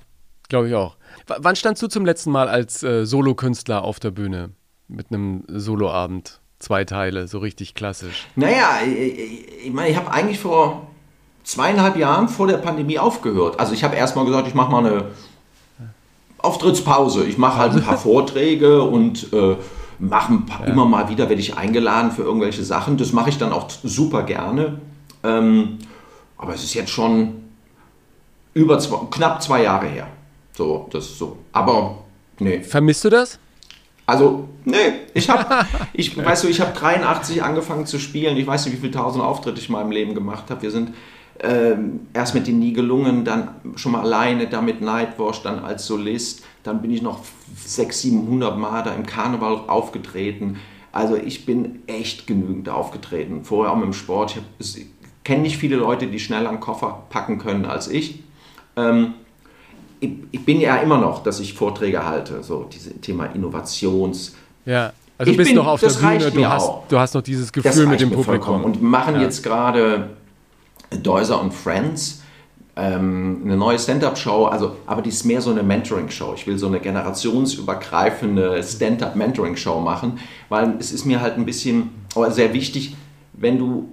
[0.48, 0.96] glaube ich auch.
[1.26, 4.50] W wann standst du zum letzten Mal als äh, Solokünstler auf der Bühne?
[4.86, 6.40] Mit einem Soloabend?
[6.64, 8.26] Zwei Teile, so richtig klassisch.
[8.36, 10.86] Naja, ich, ich meine, ich habe eigentlich vor
[11.42, 13.60] zweieinhalb Jahren vor der Pandemie aufgehört.
[13.60, 15.04] Also ich habe erstmal gesagt, ich mache mal eine
[16.38, 17.24] Auftrittspause.
[17.24, 19.56] Ich mache halt ein paar Vorträge und äh,
[19.98, 22.96] mache ein paar, immer mal wieder werde ich eingeladen für irgendwelche Sachen.
[22.96, 24.80] Das mache ich dann auch super gerne.
[25.22, 25.80] Ähm,
[26.38, 27.42] aber es ist jetzt schon
[28.54, 30.06] über zwei, knapp zwei Jahre her.
[30.56, 31.36] So, das ist so.
[31.52, 31.98] Aber
[32.38, 32.62] nee.
[32.62, 33.38] Vermisst du das?
[34.06, 34.76] Also, nee,
[35.14, 38.36] ich habe, ich, weißt du, ich habe 83 angefangen zu spielen.
[38.36, 40.62] Ich weiß nicht, wie viele tausend Auftritte ich in meinem Leben gemacht habe.
[40.62, 40.92] Wir sind
[41.40, 45.86] ähm, erst mit den Nie gelungen, dann schon mal alleine, dann mit Nightwash, dann als
[45.86, 46.44] Solist.
[46.62, 47.20] Dann bin ich noch
[47.64, 50.58] 600, 700 Mal da im Karneval aufgetreten.
[50.92, 53.44] Also ich bin echt genügend aufgetreten.
[53.44, 54.36] Vorher auch mit dem Sport.
[54.58, 54.86] Ich, ich
[55.24, 58.22] kenne nicht viele Leute, die schneller einen Koffer packen können als ich.
[58.76, 59.14] Ähm,
[60.32, 64.34] ich, bin ja immer noch, dass ich Vorträge halte, so dieses Thema Innovations.
[64.64, 64.92] Ja.
[65.16, 67.52] Also Ich du bist bin- noch auf der Bühne, du hast, du hast noch dieses
[67.52, 68.24] Gefühl mit dem Publikum.
[68.24, 68.64] vollkommen.
[68.64, 69.22] Und machen Ja.
[69.22, 70.10] jetzt gerade
[71.02, 72.22] Deuser und Friends,
[72.76, 76.34] ähm, eine neue Stand-up-Show, also, aber die ist mehr so eine Mentoring-Show.
[76.34, 82.30] Ich will so eine generationsübergreifende Stand-up-Mentoring-Show machen, weil es ist mir halt ein bisschen aber
[82.30, 82.96] sehr wichtig,
[83.32, 83.88] wenn du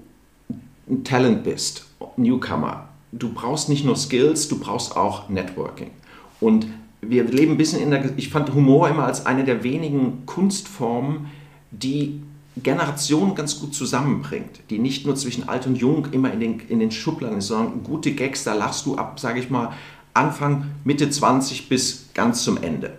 [0.89, 1.85] ein Talent bist,
[2.17, 5.91] Newcomer, du brauchst nicht nur Skills, du brauchst auch Networking.
[6.41, 6.67] Und
[6.99, 11.27] wir leben ein bisschen in der, ich fand Humor immer als eine der wenigen Kunstformen,
[11.71, 12.21] die
[12.57, 16.79] Generationen ganz gut zusammenbringt, die nicht nur zwischen alt und jung immer in den, in
[16.79, 19.71] den Schubladen ist, sondern gute Gags, da lachst du ab, sage ich mal,
[20.13, 22.93] Anfang, Mitte 20 bis ganz zum Ende.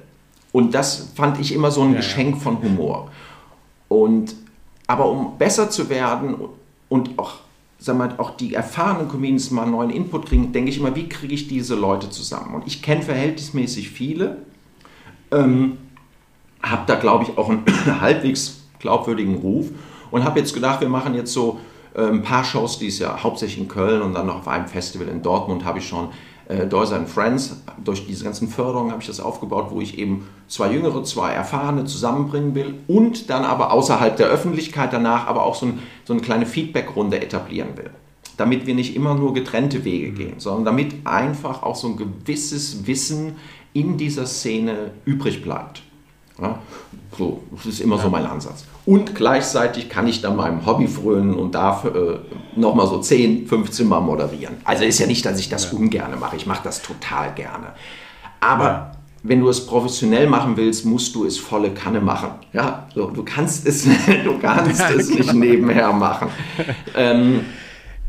[0.53, 2.01] Und das fand ich immer so ein Ja, ja.
[2.01, 3.11] Geschenk von Humor.
[3.89, 4.35] Und,
[4.87, 6.37] aber um besser zu werden
[6.89, 7.35] und auch,
[7.83, 11.09] sag mal, auch die erfahrenen Comedians mal einen neuen Input kriegen, denke ich immer, wie
[11.09, 12.55] kriege ich diese Leute zusammen?
[12.55, 14.39] Und ich kenne verhältnismäßig viele,
[15.33, 15.79] ähm,
[16.63, 17.65] habe da, glaube ich, auch einen
[18.01, 19.67] halbwegs glaubwürdigen Ruf
[20.13, 21.59] und habe jetzt gedacht, wir machen jetzt so
[21.95, 25.09] äh, ein paar Shows dieses Jahr, hauptsächlich in Köln und dann noch auf einem Festival
[25.09, 26.09] in Dortmund habe ich schon
[26.49, 27.63] äh, Deuser and Friends.
[27.85, 31.85] Durch diese ganzen Förderungen habe ich das aufgebaut, wo ich eben zwei Jüngere, zwei Erfahrene
[31.85, 36.23] zusammenbringen will und dann aber außerhalb der Öffentlichkeit danach aber auch so, ein, so eine
[36.23, 37.91] kleine Feedback-Runde etablieren will.
[38.37, 42.87] Damit wir nicht immer nur getrennte Wege gehen, sondern damit einfach auch so ein gewisses
[42.87, 43.37] Wissen
[43.73, 45.83] in dieser Szene übrig bleibt.
[46.43, 46.59] Ja,
[47.17, 48.03] So, das ist immer ja.
[48.03, 48.65] so mein Ansatz.
[48.85, 52.19] Und gleichzeitig kann ich dann meinem Hobby frönen und darf äh,
[52.57, 54.57] nochmal so 10, 15 Mal moderieren.
[54.65, 55.79] Also ist ja nicht, dass ich das ja.
[55.79, 56.37] ungerne mache.
[56.37, 57.69] Ich mache das total gerne.
[58.41, 58.93] Aber ja.
[59.23, 62.31] wenn du es professionell machen willst, musst du es volle Kanne machen.
[62.53, 63.85] Ja, so, du kannst es,
[64.25, 65.33] du kannst es nicht genau.
[65.35, 66.29] nebenher machen.
[66.97, 67.45] Ähm,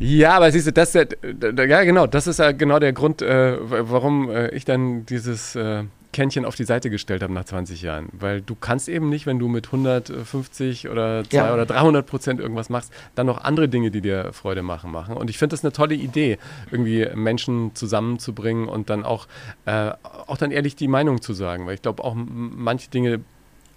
[0.00, 1.04] ja, aber siehst du, das ja,
[1.40, 5.84] ja genau, das ist ja genau der Grund, äh, warum äh, ich dann dieses äh,
[6.14, 8.08] Kännchen auf die Seite gestellt habe nach 20 Jahren.
[8.12, 11.52] Weil du kannst eben nicht, wenn du mit 150 oder 200 ja.
[11.52, 15.16] oder 300 Prozent irgendwas machst, dann noch andere Dinge, die dir Freude machen, machen.
[15.16, 16.38] Und ich finde das eine tolle Idee,
[16.70, 19.26] irgendwie Menschen zusammenzubringen und dann auch,
[19.66, 19.90] äh,
[20.26, 21.66] auch dann ehrlich die Meinung zu sagen.
[21.66, 23.20] Weil ich glaube, auch manche Dinge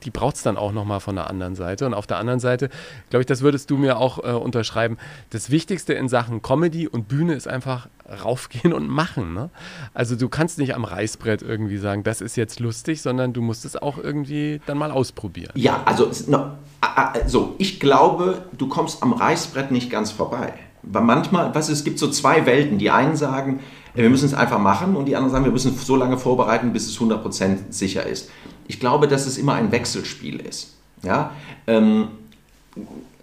[0.04, 1.86] die braucht es dann auch nochmal von der anderen Seite.
[1.86, 2.70] Und auf der anderen Seite,
[3.10, 4.98] glaube ich, das würdest du mir auch äh, unterschreiben,
[5.30, 7.88] das Wichtigste in Sachen Comedy und Bühne ist einfach
[8.24, 9.34] raufgehen und machen.
[9.34, 9.50] Ne?
[9.94, 13.66] Also du kannst nicht am Reißbrett irgendwie sagen, das ist jetzt lustig, sondern du musst
[13.66, 15.52] es auch irgendwie dann mal ausprobieren.
[15.56, 20.54] Ja, also no, also ich glaube, du kommst am Reißbrett nicht ganz vorbei.
[20.84, 22.78] Weil manchmal, was es gibt so zwei Welten.
[22.78, 23.60] Die einen sagen,
[24.04, 26.88] wir müssen es einfach machen und die anderen sagen, wir müssen so lange vorbereiten, bis
[26.88, 28.30] es 100% sicher ist.
[28.68, 30.76] Ich glaube, dass es immer ein Wechselspiel ist.
[31.04, 31.32] Ja?
[31.66, 32.10] Ähm,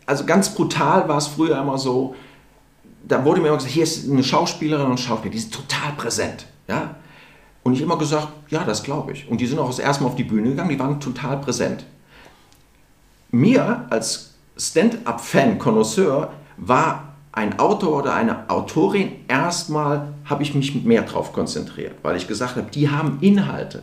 [0.06, 2.14] also ganz brutal war es früher immer so,
[3.06, 6.46] da wurde mir immer gesagt, hier ist eine Schauspielerin und Schauspieler, die sind total präsent.
[6.66, 6.96] Ja?
[7.62, 9.28] Und ich immer gesagt, ja, das glaube ich.
[9.28, 11.84] Und die sind auch das erste Mal auf die Bühne gegangen, die waren total präsent.
[13.30, 21.02] Mir als Stand-up-Fan, Connoisseur, war ein Autor oder eine Autorin, erstmal habe ich mich mehr
[21.02, 23.82] darauf konzentriert, weil ich gesagt habe, die haben Inhalte.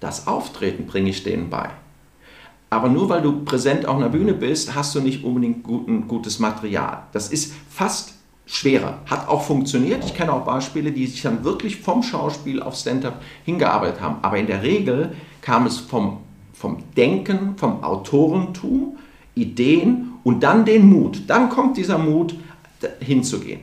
[0.00, 1.68] Das Auftreten bringe ich denen bei.
[2.70, 6.38] Aber nur weil du präsent auf einer Bühne bist, hast du nicht unbedingt guten, gutes
[6.38, 7.02] Material.
[7.12, 8.14] Das ist fast
[8.46, 8.98] schwerer.
[9.06, 10.02] Hat auch funktioniert.
[10.04, 14.16] Ich kenne auch Beispiele, die sich dann wirklich vom Schauspiel auf Stand-up hingearbeitet haben.
[14.22, 15.12] Aber in der Regel
[15.42, 16.18] kam es vom,
[16.54, 18.96] vom Denken, vom Autorentum,
[19.34, 21.22] Ideen und dann den Mut.
[21.26, 22.34] Dann kommt dieser Mut,
[23.00, 23.60] hinzugehen.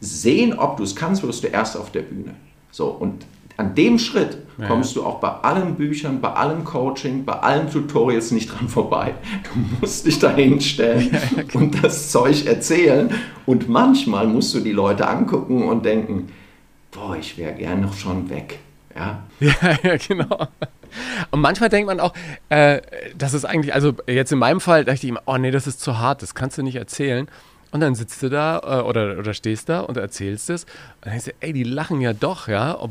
[0.00, 2.34] Sehen, ob du es kannst, wirst du erst auf der Bühne.
[2.70, 3.24] So, und
[3.56, 8.30] an dem Schritt kommst du auch bei allen Büchern, bei allem Coaching, bei allen Tutorials
[8.30, 9.14] nicht dran vorbei.
[9.44, 11.64] Du musst dich da hinstellen ja, genau.
[11.64, 13.10] und das Zeug erzählen.
[13.46, 16.28] Und manchmal musst du die Leute angucken und denken,
[16.90, 18.58] boah, ich wäre gern noch schon weg.
[18.94, 19.52] Ja, ja,
[19.82, 20.48] ja genau.
[21.30, 22.14] Und manchmal denkt man auch,
[22.48, 22.80] äh,
[23.16, 25.80] das ist eigentlich, also jetzt in meinem Fall dachte ich immer, oh nee, das ist
[25.80, 27.28] zu hart, das kannst du nicht erzählen.
[27.76, 30.64] Und dann sitzt du da äh, oder, oder stehst da und erzählst es.
[30.64, 30.70] Und
[31.02, 32.80] dann denkst du, ey, die lachen ja doch, ja.
[32.80, 32.90] Ob,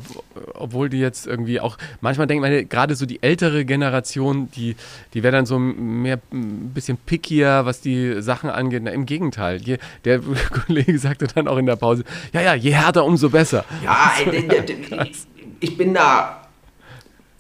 [0.54, 4.76] obwohl die jetzt irgendwie auch, manchmal denkt man, gerade so die ältere Generation, die,
[5.16, 8.84] die wäre dann so mehr ein bisschen pickier, was die Sachen angeht.
[8.86, 9.60] Na, Im Gegenteil.
[9.60, 10.20] Je, der
[10.68, 13.66] Kollege sagte dann auch in der Pause, ja, ja, je härter, umso besser.
[13.84, 15.26] Ja, ich,
[15.62, 16.44] ich bin da,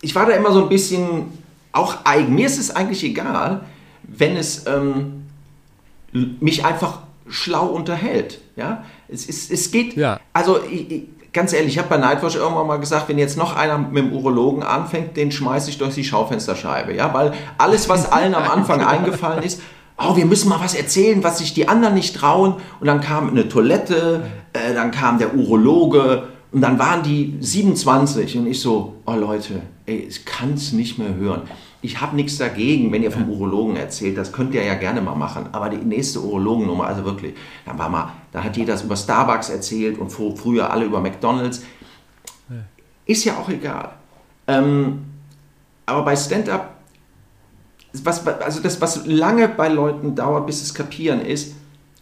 [0.02, 1.26] ich war da immer so ein bisschen
[1.74, 2.34] auch eigen.
[2.34, 3.66] Mir ist es eigentlich egal,
[4.02, 5.26] wenn es ähm,
[6.12, 8.40] mich einfach schlau unterhält.
[8.56, 8.84] Ja?
[9.08, 10.20] Es, es, es geht, ja.
[10.34, 13.78] also ich, ganz ehrlich, ich habe bei Nightwatch irgendwann mal gesagt, wenn jetzt noch einer
[13.78, 16.94] mit dem Urologen anfängt, den schmeiße ich durch die Schaufensterscheibe.
[16.94, 17.14] Ja?
[17.14, 19.62] Weil alles, was allen am Anfang eingefallen ist,
[19.98, 22.56] oh, wir müssen mal was erzählen, was sich die anderen nicht trauen.
[22.80, 28.38] Und dann kam eine Toilette, äh, dann kam der Urologe und dann waren die 27
[28.38, 31.44] und ich so, oh Leute, ey, ich kann es nicht mehr hören
[31.86, 35.16] ich habe nichts dagegen, wenn ihr vom Urologen erzählt, das könnt ihr ja gerne mal
[35.16, 35.50] machen.
[35.52, 40.00] Aber die nächste Urologennummer, also wirklich, da war mal, da hat jeder über Starbucks erzählt
[40.00, 41.62] und früher alle über McDonalds.
[43.06, 43.92] Ist ja auch egal.
[44.48, 45.06] Ähm,
[45.86, 46.76] aber bei Stand-up,
[47.94, 51.54] was, also das, was lange bei Leuten dauert, bis es kapieren, ist,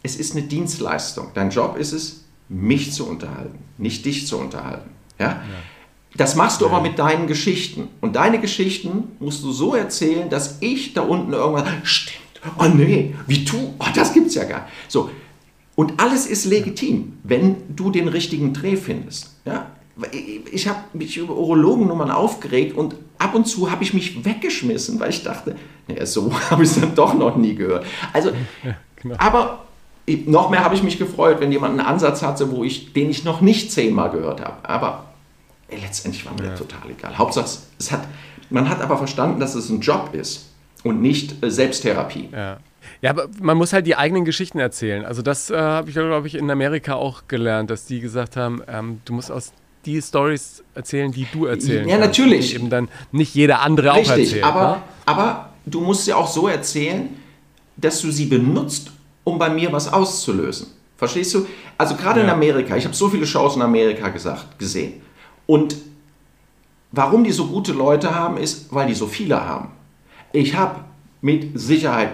[0.02, 1.28] es ist eine Dienstleistung.
[1.34, 4.90] Dein Job ist es, mich zu unterhalten, nicht dich zu unterhalten.
[5.18, 5.26] Ja?
[5.26, 5.40] ja.
[6.16, 7.88] Das machst du aber mit deinen Geschichten.
[8.00, 12.18] Und deine Geschichten musst du so erzählen, dass ich da unten irgendwann, stimmt,
[12.58, 14.72] oh nee, wie du, oh, das gibt's ja gar nicht.
[14.88, 15.10] So.
[15.74, 19.34] Und alles ist legitim, wenn du den richtigen Dreh findest.
[19.44, 19.66] Ja?
[20.52, 25.10] Ich habe mich über Urologennummern aufgeregt und ab und zu habe ich mich weggeschmissen, weil
[25.10, 25.56] ich dachte,
[25.88, 27.84] naja, so habe ich es dann doch noch nie gehört.
[28.12, 28.30] Also,
[28.62, 29.16] ja, genau.
[29.18, 29.64] aber
[30.26, 33.24] noch mehr habe ich mich gefreut, wenn jemand einen Ansatz hatte, wo ich, den ich
[33.24, 34.68] noch nicht zehnmal gehört habe.
[34.68, 35.13] Aber
[35.80, 36.54] letztendlich war mir ja.
[36.54, 37.16] total egal.
[37.16, 38.06] Hauptsache, es hat,
[38.50, 40.50] man hat aber verstanden, dass es ein Job ist
[40.82, 42.28] und nicht äh, Selbsttherapie.
[42.32, 42.58] Ja.
[43.00, 45.04] Ja, aber man muss halt die eigenen Geschichten erzählen.
[45.04, 48.62] Also das äh, habe ich, glaube ich, in Amerika auch gelernt, dass die gesagt haben,
[48.68, 49.52] ähm, du musst aus
[49.84, 52.50] die Stories erzählen, die du erzählen Ja, kannst, natürlich.
[52.50, 54.44] Die eben dann nicht jeder andere Richtig, auch erzählt.
[54.44, 54.82] Aber, ne?
[55.06, 57.08] aber du musst sie auch so erzählen,
[57.76, 58.92] dass du sie benutzt,
[59.24, 60.68] um bei mir was auszulösen.
[60.96, 61.46] Verstehst du?
[61.76, 62.26] Also gerade ja.
[62.26, 65.02] in Amerika, ich habe so viele Shows in Amerika gesagt, gesehen.
[65.46, 65.76] Und
[66.92, 69.68] warum die so gute Leute haben, ist, weil die so viele haben.
[70.32, 70.80] Ich habe
[71.20, 72.10] mit Sicherheit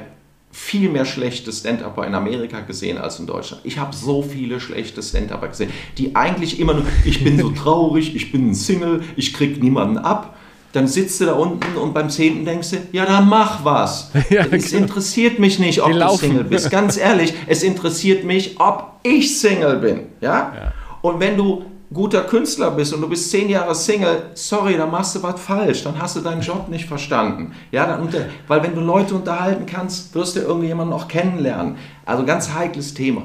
[0.52, 3.62] viel mehr schlechte Stand-Upper in Amerika gesehen als in Deutschland.
[3.64, 8.16] Ich habe so viele schlechte Stand-Upper gesehen, die eigentlich immer nur, ich bin so traurig,
[8.16, 10.36] ich bin ein Single, ich krieg niemanden ab.
[10.72, 14.10] Dann sitzt du da unten und beim zehnten denkst du, ja, dann mach was.
[14.30, 14.84] Ja, es genau.
[14.84, 16.70] interessiert mich nicht, ob du Single bist.
[16.70, 20.02] Ganz ehrlich, es interessiert mich, ob ich Single bin.
[20.20, 20.52] Ja?
[20.54, 20.72] ja.
[21.02, 25.16] Und wenn du guter Künstler bist und du bist zehn Jahre Single, sorry, dann machst
[25.16, 27.52] du was falsch, dann hast du deinen Job nicht verstanden.
[27.72, 31.76] Ja, dann unter, weil wenn du Leute unterhalten kannst, wirst du irgendjemanden auch kennenlernen.
[32.06, 33.22] Also ganz heikles Thema.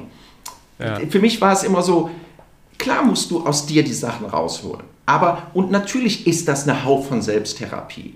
[0.78, 0.98] Ja.
[1.08, 2.10] Für mich war es immer so,
[2.78, 4.84] klar musst du aus dir die Sachen rausholen.
[5.06, 8.14] Aber, und natürlich ist das eine Haut von Selbsttherapie.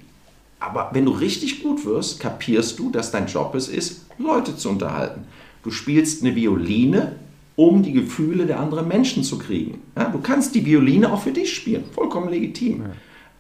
[0.59, 4.69] Aber wenn du richtig gut wirst, kapierst du, dass dein Job es ist, Leute zu
[4.69, 5.25] unterhalten.
[5.63, 7.17] Du spielst eine Violine,
[7.61, 9.83] um die Gefühle der anderen Menschen zu kriegen.
[9.94, 12.79] Ja, du kannst die Violine auch für dich spielen, vollkommen legitim.
[12.79, 12.90] Ja.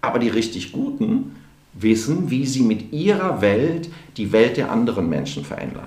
[0.02, 1.36] Aber die richtig Guten
[1.72, 5.86] wissen, wie sie mit ihrer Welt die Welt der anderen Menschen verändern.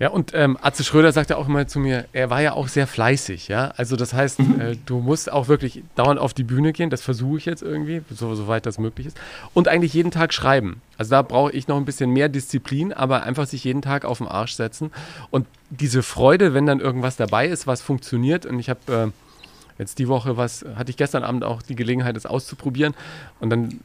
[0.00, 2.68] Ja, und ähm, Atze Schröder sagt ja auch immer zu mir, er war ja auch
[2.68, 3.66] sehr fleißig, ja.
[3.76, 4.60] Also das heißt, mhm.
[4.60, 8.00] äh, du musst auch wirklich dauernd auf die Bühne gehen, das versuche ich jetzt irgendwie,
[8.08, 9.20] so, soweit das möglich ist.
[9.52, 10.80] Und eigentlich jeden Tag schreiben.
[10.96, 14.18] Also da brauche ich noch ein bisschen mehr Disziplin, aber einfach sich jeden Tag auf
[14.18, 14.90] den Arsch setzen.
[15.30, 18.46] Und diese Freude, wenn dann irgendwas dabei ist, was funktioniert.
[18.46, 22.16] Und ich habe äh, jetzt die Woche was, hatte ich gestern Abend auch die Gelegenheit,
[22.16, 22.94] das auszuprobieren.
[23.38, 23.80] Und dann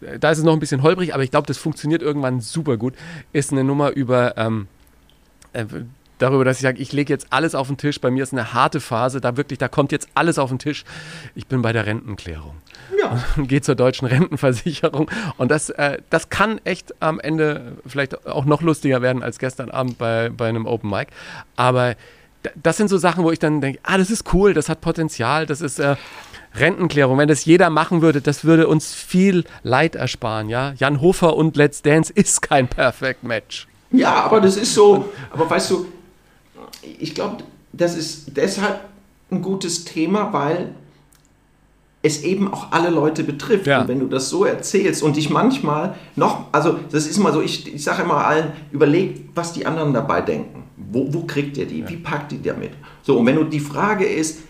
[0.00, 2.76] äh, da ist es noch ein bisschen holprig, aber ich glaube, das funktioniert irgendwann super
[2.76, 2.94] gut.
[3.32, 4.68] Ist eine Nummer über ähm,
[5.56, 5.66] äh,
[6.18, 8.00] darüber, dass ich sage, ich lege jetzt alles auf den Tisch.
[8.00, 10.84] Bei mir ist eine harte Phase, da wirklich, da kommt jetzt alles auf den Tisch.
[11.34, 12.56] Ich bin bei der Rentenklärung.
[12.98, 13.22] Ja.
[13.36, 15.10] Und gehe zur deutschen Rentenversicherung.
[15.36, 19.70] Und das, äh, das kann echt am Ende vielleicht auch noch lustiger werden als gestern
[19.70, 21.08] Abend bei, bei einem Open Mic.
[21.56, 21.96] Aber
[22.54, 25.46] das sind so Sachen, wo ich dann denke, ah, das ist cool, das hat Potenzial,
[25.46, 25.96] das ist äh,
[26.54, 27.18] Rentenklärung.
[27.18, 30.74] Wenn das jeder machen würde, das würde uns viel Leid ersparen, ja.
[30.78, 33.66] Jan Hofer und Let's Dance ist kein Perfect Match.
[33.96, 35.86] Ja, aber das ist so, aber weißt du,
[36.98, 37.38] ich glaube,
[37.72, 38.80] das ist deshalb
[39.30, 40.74] ein gutes Thema, weil
[42.02, 43.66] es eben auch alle Leute betrifft.
[43.66, 43.80] Ja.
[43.80, 47.40] Und wenn du das so erzählst und dich manchmal noch, also das ist immer so,
[47.42, 50.64] ich, ich sage immer allen, überleg, was die anderen dabei denken.
[50.76, 51.80] Wo, wo kriegt ihr die?
[51.80, 51.88] Ja.
[51.88, 52.70] Wie packt ihr damit?
[53.02, 54.40] So, und wenn du die Frage ist,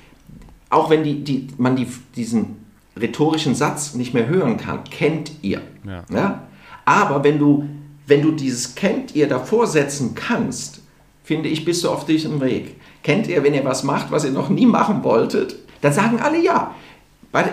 [0.69, 2.57] auch wenn die, die, man die, diesen
[2.99, 5.63] rhetorischen Satz nicht mehr hören kann, kennt ihr.
[5.85, 6.05] Ja.
[6.13, 6.43] ja?
[6.85, 7.69] Aber wenn du
[8.07, 10.81] wenn du dieses kennt ihr davor setzen kannst,
[11.25, 12.77] finde ich, bist du auf diesem Weg.
[13.03, 16.43] Kennt ihr, wenn ihr was macht, was ihr noch nie machen wolltet, dann sagen alle
[16.43, 16.75] ja.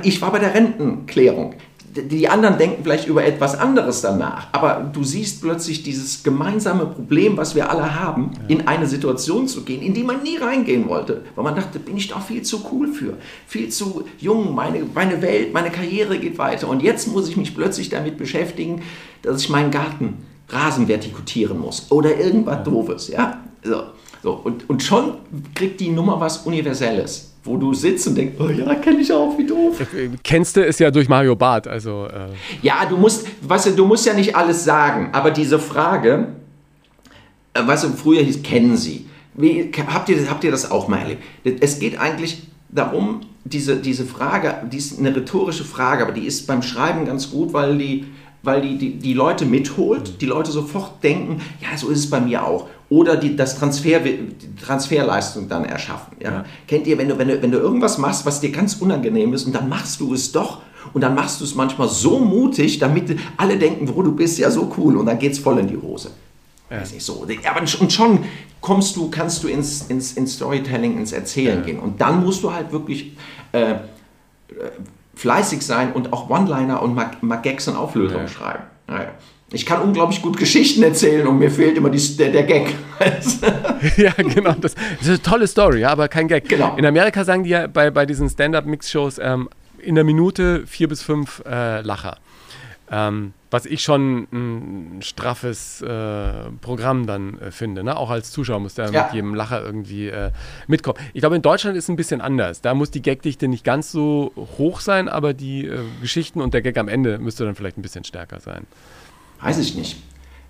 [0.03, 1.55] Ich war bei der Rentenklärung.
[1.95, 7.37] Die anderen denken vielleicht über etwas anderes danach, aber du siehst plötzlich dieses gemeinsame Problem,
[7.37, 11.23] was wir alle haben, in eine Situation zu gehen, in die man nie reingehen wollte,
[11.35, 15.21] weil man dachte, bin ich doch viel zu cool für, viel zu jung, meine, meine
[15.21, 18.81] Welt, meine Karriere geht weiter und jetzt muss ich mich plötzlich damit beschäftigen,
[19.21, 20.17] dass ich meinen Garten
[20.49, 22.63] Rasen vertikutieren muss oder irgendwas.
[22.63, 23.07] Doofes.
[23.09, 23.41] Ja?
[23.63, 23.83] So,
[24.21, 24.33] so.
[24.43, 25.15] Und, und schon
[25.55, 29.37] kriegt die Nummer was Universelles wo du sitzt und denkst, oh ja, kenne ich auch,
[29.37, 29.75] wie doof.
[30.23, 32.07] Kennst du es ja durch Mario Barth, also.
[32.07, 32.29] Äh
[32.61, 36.29] ja, du musst, weißt du, du musst ja nicht alles sagen, aber diese Frage,
[37.53, 39.07] äh, weißt du, früher hieß, kennen Sie.
[39.33, 41.23] Wie, habt, ihr, habt ihr das auch mal erlebt?
[41.59, 46.47] Es geht eigentlich darum, diese, diese Frage, die ist eine rhetorische Frage, aber die ist
[46.47, 48.05] beim Schreiben ganz gut, weil die
[48.43, 52.19] weil die, die, die Leute mitholt, die Leute sofort denken, ja, so ist es bei
[52.19, 52.67] mir auch.
[52.89, 56.17] Oder die, das Transfer, die Transferleistung dann erschaffen.
[56.19, 56.31] Ja?
[56.31, 56.45] ja.
[56.67, 59.45] Kennt ihr, wenn du, wenn, du, wenn du irgendwas machst, was dir ganz unangenehm ist
[59.45, 60.61] und dann machst du es doch
[60.93, 64.51] und dann machst du es manchmal so mutig, damit alle denken, wo du bist, ja
[64.51, 66.11] so cool und dann geht es voll in die Hose.
[66.69, 66.81] Ja.
[66.81, 67.25] Weiß nicht so.
[67.49, 68.19] Aber und schon
[68.59, 71.65] kommst du, kannst du ins, ins, ins Storytelling, ins Erzählen ja.
[71.65, 71.79] gehen.
[71.79, 73.15] Und dann musst du halt wirklich
[73.53, 73.75] äh,
[75.15, 76.99] fleißig sein und auch One-Liner und
[77.43, 78.27] Gags und Auflösungen ja.
[78.27, 78.63] schreiben.
[78.87, 79.11] Naja.
[79.51, 82.73] Ich kann unglaublich gut Geschichten erzählen und mir fehlt immer die, der, der, Gag.
[83.97, 84.53] ja, genau.
[84.53, 86.49] Das, das, ist eine tolle Story, ja, aber kein Gag.
[86.49, 86.75] Genau.
[86.75, 91.03] In Amerika sagen die ja bei, bei diesen Stand-Up-Mix-Shows ähm, in der Minute vier bis
[91.03, 92.17] fünf äh, Lacher.
[92.93, 97.83] Ähm, was ich schon ein straffes äh, Programm dann äh, finde.
[97.83, 97.97] Ne?
[97.97, 99.05] Auch als Zuschauer muss der ja.
[99.05, 100.29] mit jedem Lacher irgendwie äh,
[100.67, 100.99] mitkommen.
[101.13, 102.61] Ich glaube, in Deutschland ist es ein bisschen anders.
[102.61, 106.61] Da muss die Gagdichte nicht ganz so hoch sein, aber die äh, Geschichten und der
[106.61, 108.67] Gag am Ende müsste dann vielleicht ein bisschen stärker sein.
[109.41, 109.97] Weiß ich nicht.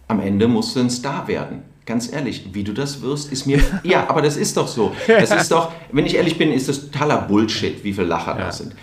[0.10, 1.62] Am Ende musst du ein Star werden.
[1.86, 3.62] Ganz ehrlich, wie du das wirst, ist mir.
[3.84, 4.94] ja, aber das ist doch so.
[5.08, 8.46] Das ist doch, wenn ich ehrlich bin, ist das totaler Bullshit, wie viele Lacher ja.
[8.46, 8.76] da sind.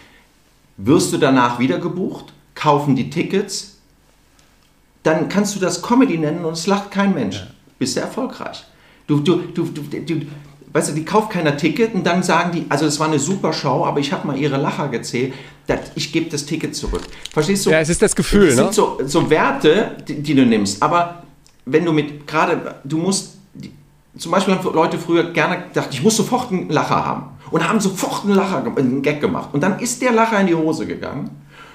[0.78, 2.32] Wirst du danach wieder gebucht?
[2.60, 3.78] Kaufen die Tickets,
[5.02, 7.36] dann kannst du das Comedy nennen und es lacht kein Mensch.
[7.36, 7.46] Ja.
[7.78, 8.64] Bist du erfolgreich.
[9.06, 10.26] Du, du, du, du, du,
[10.72, 13.54] weißt du, die kauft keiner Ticket und dann sagen die, also es war eine super
[13.54, 15.32] Show, aber ich habe mal ihre Lacher gezählt,
[15.94, 17.02] ich gebe das Ticket zurück.
[17.32, 17.70] Verstehst du?
[17.70, 18.62] Ja, es ist das Gefühl, das ne?
[18.64, 21.22] sind so, so Werte, die, die, du nimmst, aber
[21.64, 23.38] wenn du mit, gerade, du musst,
[24.18, 27.38] zum Beispiel haben Leute früher gerne gedacht, ich muss sofort einen Lacher haben.
[27.50, 29.48] Und haben sofort einen Lacher, einen Gag gemacht.
[29.52, 31.30] Und dann ist der Lacher in die Hose gegangen.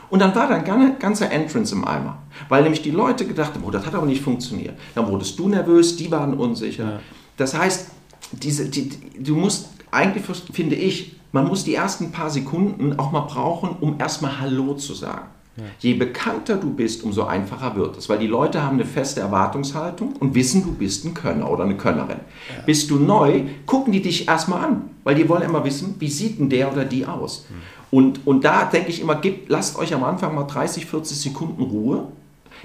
[0.09, 2.17] Und dann war da ein ganzer Entrance im Eimer.
[2.49, 4.77] Weil nämlich die Leute gedacht haben, oh, das hat aber nicht funktioniert.
[4.93, 6.83] Dann wurdest du nervös, die waren unsicher.
[6.83, 6.99] Ja.
[7.37, 7.87] Das heißt,
[8.31, 8.89] diese, die,
[9.19, 13.99] du musst eigentlich, finde ich, man muss die ersten paar Sekunden auch mal brauchen, um
[13.99, 15.27] erstmal Hallo zu sagen.
[15.57, 15.63] Ja.
[15.79, 20.13] Je bekannter du bist, umso einfacher wird es, weil die Leute haben eine feste Erwartungshaltung
[20.19, 22.19] und wissen, du bist ein Könner oder eine Könnerin.
[22.49, 22.63] Ja.
[22.65, 26.39] Bist du neu, gucken die dich erstmal an, weil die wollen immer wissen, wie sieht
[26.39, 27.45] denn der oder die aus.
[27.49, 27.55] Mhm.
[27.91, 31.61] Und, und da denke ich immer, gebt, lasst euch am Anfang mal 30, 40 Sekunden
[31.61, 32.07] Ruhe.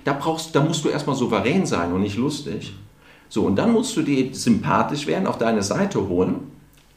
[0.05, 2.75] Da, brauchst, da musst du erstmal souverän sein und nicht lustig.
[3.29, 6.51] So, und dann musst du die sympathisch werden, auf deine Seite holen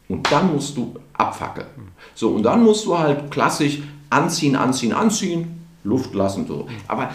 [0.09, 1.67] und dann musst du abfackeln.
[2.15, 6.47] So, und dann musst du halt klassisch anziehen, anziehen, anziehen, Luft lassen.
[6.47, 6.67] So.
[6.87, 7.11] Aber,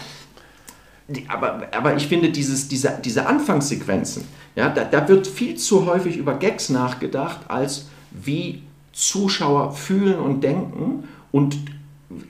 [1.27, 4.23] aber, aber ich finde, dieses, diese, diese Anfangssequenzen,
[4.55, 10.43] ja, da, da wird viel zu häufig über Gags nachgedacht, als wie Zuschauer fühlen und
[10.43, 11.57] denken und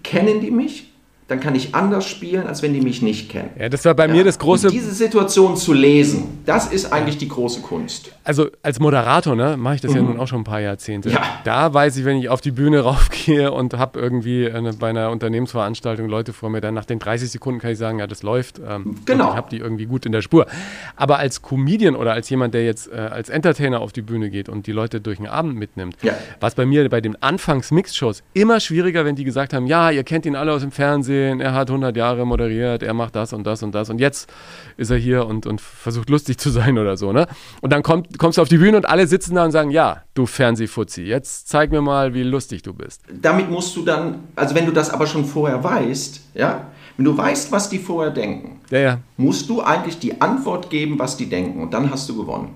[0.04, 0.89] kennen die mich
[1.30, 3.52] dann kann ich anders spielen, als wenn die mich nicht kennen.
[3.58, 4.14] Ja, das war bei ja.
[4.14, 4.68] mir das große.
[4.68, 8.12] Und diese Situation zu lesen, das ist eigentlich die große Kunst.
[8.24, 9.98] Also als Moderator, ne, mache ich das mhm.
[9.98, 11.12] ja nun auch schon ein paar Jahrzehnte.
[11.12, 11.22] Ja.
[11.44, 15.12] Da weiß ich, wenn ich auf die Bühne raufgehe und habe irgendwie eine, bei einer
[15.12, 18.60] Unternehmensveranstaltung Leute vor mir, dann nach den 30 Sekunden kann ich sagen, ja, das läuft.
[18.68, 19.30] Ähm, genau.
[19.30, 20.48] ich habe die irgendwie gut in der Spur.
[20.96, 24.50] Aber als Comedian oder als jemand, der jetzt äh, als Entertainer auf die Bühne geht
[24.50, 26.14] und die Leute durch den Abend mitnimmt, ja.
[26.40, 30.04] war es bei mir bei den Anfangs-Mix-Shows immer schwieriger, wenn die gesagt haben, ja, ihr
[30.04, 33.34] kennt ihn alle aus dem Fernsehen gesehen, er hat 100 Jahre moderiert, er macht das
[33.34, 34.30] und das und das und jetzt
[34.78, 37.28] ist er hier und, und versucht lustig zu sein oder so, ne?
[37.62, 40.04] Und dann kommt, kommst du auf die Bühne und alle sitzen da und sagen, ja,
[40.14, 43.02] du Fernsehfuzzi, jetzt zeig mir mal, wie lustig du bist.
[43.12, 46.68] Damit musst du dann, also wenn du das aber schon vorher weißt, ja,
[46.98, 49.00] wenn du weißt, was die vorher denken, ja, ja.
[49.18, 52.50] musst du eigentlich die Antwort geben, was die denken und dann hast du gewonnen.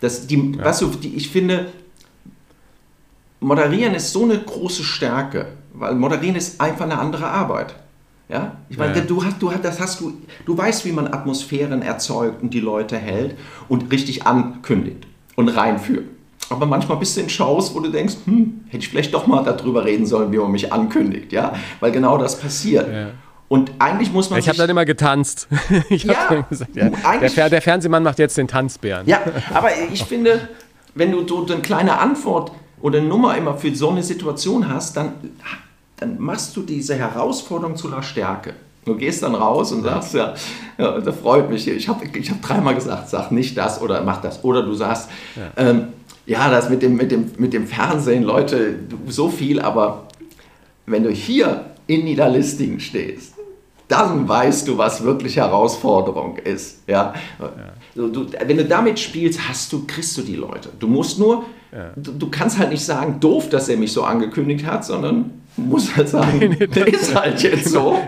[0.00, 0.64] Das, die, ja.
[0.64, 1.66] weißt du, die, ich finde,
[3.40, 7.76] Moderieren ist so eine große Stärke, weil Moderieren ist einfach eine andere Arbeit.
[8.28, 10.12] Ja, ich meine, ja, du hast, du hast, das hast du,
[10.44, 13.36] du weißt, wie man Atmosphären erzeugt und die Leute hält
[13.68, 15.06] und richtig ankündigt
[15.36, 16.06] und reinführt.
[16.50, 19.42] Aber manchmal bist du in Shows, wo du denkst, hm, hätte ich vielleicht doch mal
[19.42, 22.92] darüber reden sollen, wie man mich ankündigt, ja, weil genau das passiert.
[22.92, 23.08] Ja.
[23.48, 24.40] Und eigentlich muss man.
[24.40, 25.46] Ich habe dann immer getanzt.
[25.88, 26.90] ich ja, gesagt, ja.
[26.90, 29.06] Der, der, Fernsehmann macht jetzt den Tanzbären.
[29.06, 29.20] Ja,
[29.54, 30.48] aber ich finde,
[30.94, 32.50] wenn du so eine kleine Antwort
[32.80, 35.12] oder eine Nummer immer für so eine Situation hast, dann
[35.96, 38.54] dann machst du diese Herausforderung zu einer Stärke.
[38.84, 40.34] Du gehst dann raus und sagst, ja,
[40.78, 41.66] ja das freut mich.
[41.66, 44.44] Ich habe ich hab dreimal gesagt, sag nicht das oder mach das.
[44.44, 45.88] Oder du sagst, ja, ähm,
[46.24, 48.78] ja das mit dem, mit, dem, mit dem Fernsehen, Leute,
[49.08, 50.06] so viel, aber
[50.86, 53.34] wenn du hier in Niederlistingen stehst,
[53.88, 56.82] dann weißt du, was wirklich Herausforderung ist.
[56.86, 57.14] Ja?
[57.40, 58.08] ja.
[58.08, 60.70] Du, wenn du damit spielst, hast du, kriegst du die Leute.
[60.78, 61.90] Du musst nur, ja.
[61.96, 65.96] du, du kannst halt nicht sagen, doof, dass er mich so angekündigt hat, sondern muss
[65.96, 67.98] halt sagen, der ist halt jetzt so.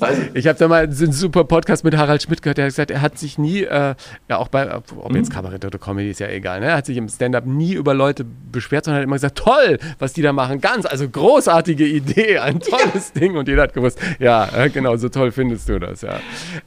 [0.00, 2.90] Also, ich habe da mal einen super Podcast mit Harald Schmidt gehört, der hat gesagt,
[2.90, 3.94] er hat sich nie, äh,
[4.28, 5.34] ja auch bei, ob jetzt mhm.
[5.34, 6.66] Kabarett oder Comedy ist ja egal, ne?
[6.66, 10.12] er hat sich im Stand-up nie über Leute beschwert, sondern hat immer gesagt, toll, was
[10.12, 13.20] die da machen, ganz, also großartige Idee, ein tolles ja.
[13.20, 16.20] Ding und jeder hat gewusst, ja, äh, genau, so toll findest du das, ja.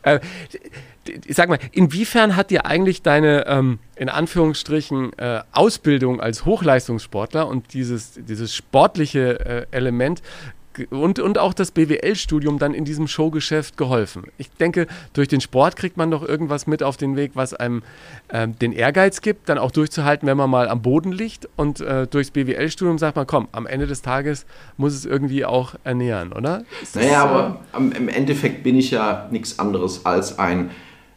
[0.03, 0.19] Äh,
[1.07, 7.47] ich sag mal, inwiefern hat dir eigentlich deine, ähm, in Anführungsstrichen, äh, Ausbildung als Hochleistungssportler
[7.47, 10.21] und dieses, dieses sportliche äh, Element
[10.89, 14.23] und, und auch das BWL-Studium dann in diesem Showgeschäft geholfen?
[14.37, 17.83] Ich denke, durch den Sport kriegt man doch irgendwas mit auf den Weg, was einem
[18.29, 21.49] äh, den Ehrgeiz gibt, dann auch durchzuhalten, wenn man mal am Boden liegt.
[21.55, 24.45] Und äh, durchs BWL-Studium sagt man, komm, am Ende des Tages
[24.77, 26.63] muss es irgendwie auch ernähren, oder?
[26.93, 30.71] naja, aber im Endeffekt bin ich ja nichts anderes als ein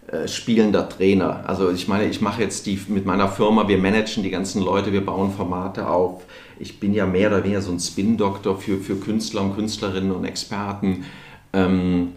[0.06, 1.48] äh, spielender Trainer.
[1.48, 4.92] Also ich meine, ich mache jetzt die mit meiner Firma, wir managen die ganzen Leute,
[4.92, 6.24] wir bauen Formate auf.
[6.58, 10.24] Ich bin ja mehr oder weniger so ein Spin-Doktor für, für Künstler und Künstlerinnen und
[10.24, 11.04] Experten.
[11.52, 12.12] Ähm,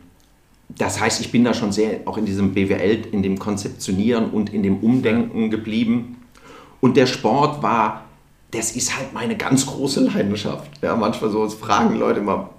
[0.69, 4.53] das heißt, ich bin da schon sehr auch in diesem BWL, in dem Konzeptionieren und
[4.53, 6.17] in dem Umdenken geblieben.
[6.81, 8.06] Und der Sport war
[8.57, 10.69] das ist halt meine ganz große Leidenschaft.
[10.81, 12.49] Ja, manchmal so fragen Leute immer,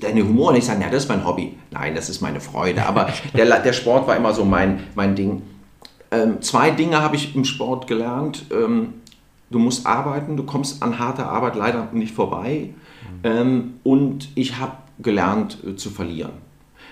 [0.00, 0.50] deine Humor?
[0.50, 1.56] Und ich sage, ja, das ist mein Hobby.
[1.70, 2.86] Nein, das ist meine Freude.
[2.86, 5.42] Aber der, der Sport war immer so mein, mein Ding.
[6.10, 8.44] Ähm, zwei Dinge habe ich im Sport gelernt.
[8.50, 8.94] Ähm,
[9.50, 12.70] du musst arbeiten, du kommst an harter Arbeit leider nicht vorbei.
[13.24, 16.32] Ähm, und ich habe gelernt äh, zu verlieren.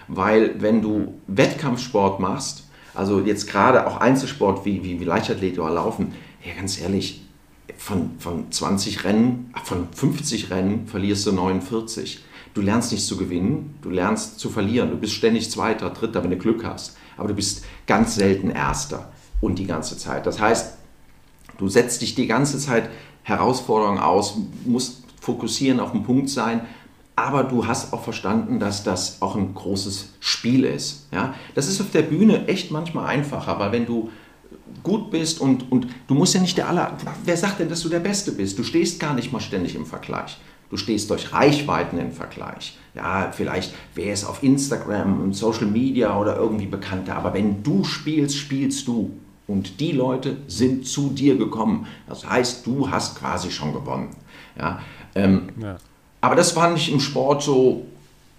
[0.08, 5.74] Weil wenn du Wettkampfsport machst, also jetzt gerade auch Einzelsport wie, wie, wie Leichtathletik oder
[5.74, 7.25] Laufen, ja ganz ehrlich,
[7.76, 12.24] von, von 20 Rennen, von 50 Rennen verlierst du 49.
[12.54, 14.90] Du lernst nicht zu gewinnen, du lernst zu verlieren.
[14.90, 16.96] Du bist ständig Zweiter, Dritter, wenn du Glück hast.
[17.16, 20.26] aber du bist ganz selten Erster und die ganze Zeit.
[20.26, 20.76] Das heißt,
[21.58, 22.90] du setzt dich die ganze Zeit
[23.22, 26.60] Herausforderungen aus, musst fokussieren, auf den Punkt sein,
[27.16, 31.08] aber du hast auch verstanden, dass das auch ein großes Spiel ist.
[31.12, 31.34] Ja?
[31.54, 34.10] Das ist auf der Bühne echt manchmal einfacher, weil wenn du
[34.82, 36.96] gut bist und, und du musst ja nicht der aller.
[37.24, 38.58] Wer sagt denn, dass du der Beste bist?
[38.58, 40.38] Du stehst gar nicht mal ständig im Vergleich.
[40.70, 42.76] Du stehst durch Reichweiten im Vergleich.
[42.94, 47.16] Ja, vielleicht wer ist auf Instagram und Social Media oder irgendwie bekannter.
[47.16, 49.12] Aber wenn du spielst, spielst du.
[49.46, 51.86] Und die Leute sind zu dir gekommen.
[52.08, 54.08] Das heißt, du hast quasi schon gewonnen.
[54.58, 54.80] Ja,
[55.14, 55.76] ähm, ja.
[56.20, 57.86] Aber das war nicht im Sport so,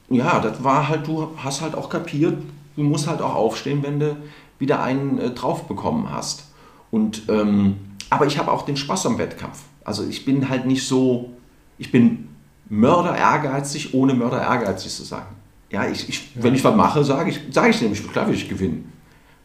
[0.10, 2.38] ja, das war halt, du hast halt auch kapiert,
[2.76, 4.18] du musst halt auch aufstehen, wenn du
[4.60, 6.46] wieder einen äh, drauf bekommen hast.
[6.92, 7.78] Und, ähm,
[8.10, 9.60] aber ich habe auch den Spaß am Wettkampf.
[9.84, 11.32] Also ich bin halt nicht so,
[11.78, 12.30] ich bin
[12.70, 15.24] Mörder ehrgeizig, ohne Mörder ehrgeizig zu sein.
[15.70, 18.48] Ja, ich, ich, wenn ich was mache, sage ich, sage ich nämlich, klar will ich
[18.48, 18.92] gewinnen.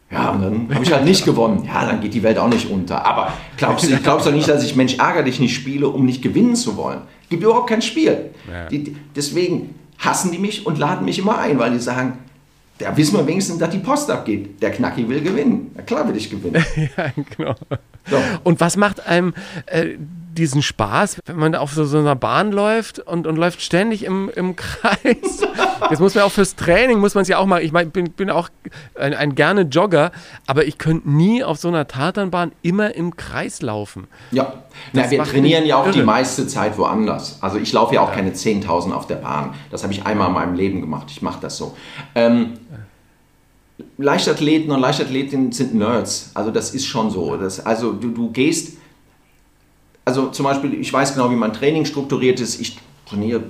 [0.09, 1.65] Ja, und dann habe ich halt nicht gewonnen.
[1.65, 3.05] Ja, dann geht die Welt auch nicht unter.
[3.05, 6.21] Aber glaubst du glaubst doch nicht, dass ich Mensch ärger dich nicht spiele, um nicht
[6.21, 7.01] gewinnen zu wollen?
[7.29, 8.31] Gibt überhaupt kein Spiel.
[8.49, 8.67] Ja.
[8.67, 12.19] Die, deswegen hassen die mich und laden mich immer ein, weil die sagen,
[12.77, 14.61] da wissen wir wenigstens, dass die Post abgeht.
[14.61, 15.71] Der Knacki will gewinnen.
[15.75, 16.63] Na klar will ich gewinnen.
[16.97, 17.55] ja, genau.
[18.09, 18.17] So.
[18.43, 19.33] Und was macht einem
[19.67, 19.95] äh,
[20.33, 24.29] diesen Spaß, wenn man auf so, so einer Bahn läuft und, und läuft ständig im,
[24.35, 25.41] im Kreis.
[25.89, 27.63] Das muss man auch fürs Training, muss man es ja auch machen.
[27.63, 28.49] Ich mein, bin, bin auch
[28.95, 30.11] ein, ein gerne Jogger,
[30.47, 34.07] aber ich könnte nie auf so einer Tatanbahn immer im Kreis laufen.
[34.31, 34.53] Ja,
[34.91, 35.93] Na, wir trainieren ja auch irre.
[35.93, 37.37] die meiste Zeit woanders.
[37.41, 38.15] Also ich laufe ja auch ja.
[38.15, 39.53] keine 10.000 auf der Bahn.
[39.71, 41.07] Das habe ich einmal in meinem Leben gemacht.
[41.09, 41.75] Ich mache das so.
[42.15, 42.53] Ähm,
[43.97, 46.31] Leichtathleten und Leichtathletinnen sind Nerds.
[46.33, 47.37] Also das ist schon so.
[47.37, 48.77] Das, also du, du gehst
[50.05, 52.59] also zum Beispiel, ich weiß genau, wie mein Training strukturiert ist.
[52.59, 53.43] Ich trainiere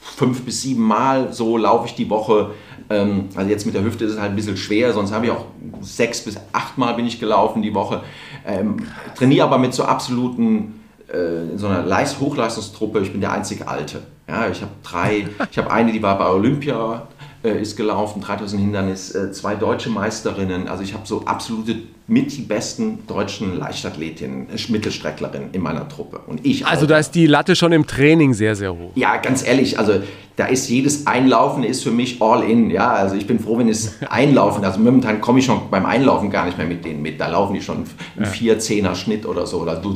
[0.00, 2.50] fünf bis sieben Mal, so laufe ich die Woche.
[2.90, 5.32] Ähm, also jetzt mit der Hüfte ist es halt ein bisschen schwer, sonst habe ich
[5.32, 5.46] auch
[5.80, 8.02] sechs bis acht Mal bin ich gelaufen die Woche.
[8.46, 8.86] Ähm,
[9.16, 13.00] trainiere aber mit so absoluten, äh, so einer Leist Hochleistungstruppe.
[13.00, 14.02] Ich bin der einzige Alte.
[14.28, 17.06] Ja, ich habe drei, ich habe eine, die war bei Olympia,
[17.44, 20.68] äh, ist gelaufen, 3000 Hindernis, äh, zwei deutsche Meisterinnen.
[20.68, 21.76] Also ich habe so absolute
[22.06, 26.20] mit die besten deutschen Leichtathletinnen, äh, Mittelstrecklerinnen in meiner Truppe.
[26.26, 26.88] Und ich also auch.
[26.88, 28.92] da ist die Latte schon im Training sehr, sehr hoch.
[28.94, 29.94] Ja, ganz ehrlich, also
[30.36, 32.70] da ist jedes Einlaufen ist für mich all in.
[32.70, 34.64] Ja, also ich bin froh, wenn es einlaufen.
[34.64, 37.20] Also momentan komme ich schon beim Einlaufen gar nicht mehr mit denen mit.
[37.20, 37.84] Da laufen die schon
[38.16, 38.28] im ja.
[38.28, 39.94] 4 Schnitt oder so oder so,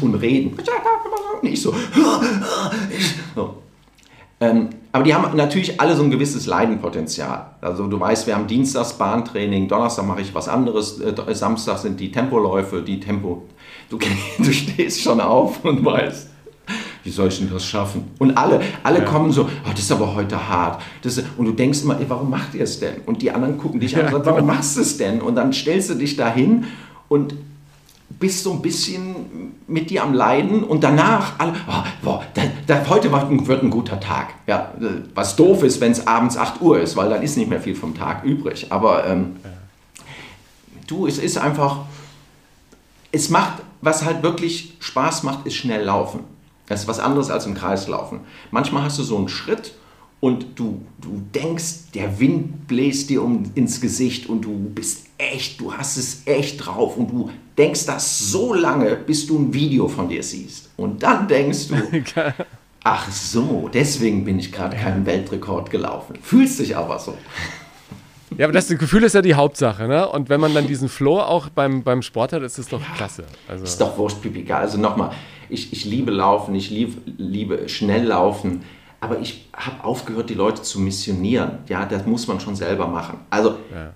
[0.00, 0.56] und reden.
[1.42, 1.72] Nicht so.
[3.34, 3.54] so.
[4.40, 7.50] Ähm, aber die haben natürlich alle so ein gewisses Leidenpotenzial.
[7.60, 11.98] Also du weißt, wir haben Dienstags Bahntraining, Donnerstag mache ich was anderes, äh, Samstag sind
[11.98, 13.42] die Tempoläufe, die Tempo.
[13.90, 13.98] Du,
[14.38, 16.30] du stehst schon auf und weißt,
[17.02, 18.10] wie soll ich denn das schaffen?
[18.18, 19.04] Und alle, alle ja.
[19.04, 20.82] kommen so, oh, das ist aber heute hart.
[21.02, 22.96] Das ist, und du denkst immer, ey, warum macht ihr es denn?
[23.06, 25.20] Und die anderen gucken dich an und sagen, warum machst du es denn?
[25.20, 26.64] Und dann stellst du dich dahin
[27.08, 27.34] und
[28.18, 32.88] bist so ein bisschen mit dir am Leiden und danach, alle, oh, boah, da, da,
[32.88, 34.34] heute wird ein guter Tag.
[34.46, 34.72] Ja,
[35.14, 37.76] was doof ist, wenn es abends 8 Uhr ist, weil dann ist nicht mehr viel
[37.76, 38.66] vom Tag übrig.
[38.70, 39.36] Aber ähm,
[40.86, 41.84] du, es ist einfach,
[43.12, 46.20] es macht, was halt wirklich Spaß macht, ist schnell laufen.
[46.66, 48.20] Das ist was anderes als im Kreis laufen.
[48.50, 49.74] Manchmal hast du so einen Schritt
[50.20, 55.60] und du, du denkst, der Wind bläst dir um, ins Gesicht und du bist echt,
[55.60, 59.88] du hast es echt drauf und du denkst das so lange, bis du ein Video
[59.88, 60.70] von dir siehst.
[60.76, 61.74] Und dann denkst du,
[62.84, 66.14] ach so, deswegen bin ich gerade keinen Weltrekord gelaufen.
[66.22, 67.16] Fühlst dich aber so.
[68.36, 70.08] Ja, aber das Gefühl ist ja die Hauptsache, ne?
[70.08, 72.94] Und wenn man dann diesen Flow auch beim, beim Sport hat, ist es doch ja,
[72.94, 73.24] klasse.
[73.48, 74.50] Also ist doch wurscht, Pipi.
[74.52, 75.10] Also nochmal,
[75.48, 78.62] ich, ich liebe Laufen, ich lieb, liebe schnell Laufen,
[79.00, 81.58] aber ich habe aufgehört, die Leute zu missionieren.
[81.68, 83.18] Ja, das muss man schon selber machen.
[83.30, 83.92] Also ja.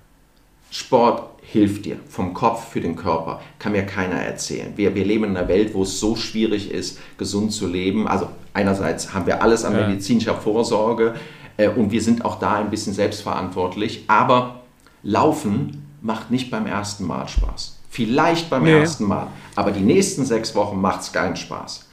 [0.73, 4.73] Sport hilft dir vom Kopf für den Körper, kann mir keiner erzählen.
[4.75, 8.09] Wir, wir leben in einer Welt, wo es so schwierig ist, gesund zu leben.
[8.09, 9.87] Also einerseits haben wir alles an ja.
[9.87, 11.15] medizinischer Vorsorge
[11.59, 14.63] äh, und wir sind auch da ein bisschen selbstverantwortlich, aber
[15.03, 17.79] Laufen macht nicht beim ersten Mal Spaß.
[17.91, 18.73] Vielleicht beim nee.
[18.73, 21.87] ersten Mal, aber die nächsten sechs Wochen macht es keinen Spaß.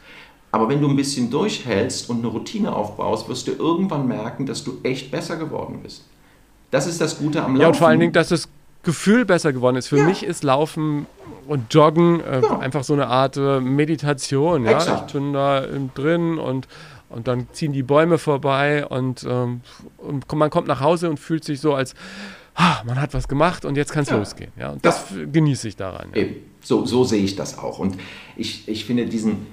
[0.54, 4.64] Aber wenn du ein bisschen durchhältst und eine Routine aufbaust, wirst du irgendwann merken, dass
[4.64, 6.06] du echt besser geworden bist.
[6.72, 7.62] Das ist das Gute am Laufen.
[7.62, 8.48] Ja, und vor allen Dingen, dass es
[8.84, 9.88] Gefühl besser geworden ist.
[9.88, 10.06] Für ja.
[10.06, 11.06] mich ist Laufen
[11.48, 12.60] und Joggen äh, ja.
[12.60, 14.66] einfach so eine Art äh, Meditation.
[14.66, 15.06] Ja?
[15.06, 15.66] Ich bin da
[15.96, 16.68] drin und,
[17.10, 19.62] und dann ziehen die Bäume vorbei und, ähm,
[19.98, 21.94] und man kommt nach Hause und fühlt sich so, als
[22.56, 24.18] ah, man hat was gemacht und jetzt kann es ja.
[24.18, 24.52] losgehen.
[24.58, 24.70] Ja?
[24.70, 26.12] Und das genieße ich daran.
[26.62, 27.80] So, so sehe ich das auch.
[27.80, 27.98] Und
[28.38, 29.48] ich, ich finde diesen,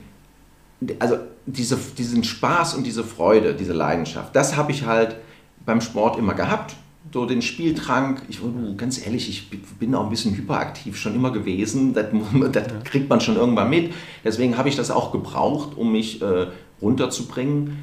[1.01, 5.17] also diese, diesen Spaß und diese Freude, diese Leidenschaft, das habe ich halt
[5.65, 6.77] beim Sport immer gehabt
[7.13, 8.41] so den Spieltrank, ich,
[8.77, 12.07] ganz ehrlich, ich bin auch ein bisschen hyperaktiv schon immer gewesen, das,
[12.53, 13.93] das kriegt man schon irgendwann mit.
[14.25, 16.49] Deswegen habe ich das auch gebraucht, um mich äh,
[16.83, 17.79] runterzubringen.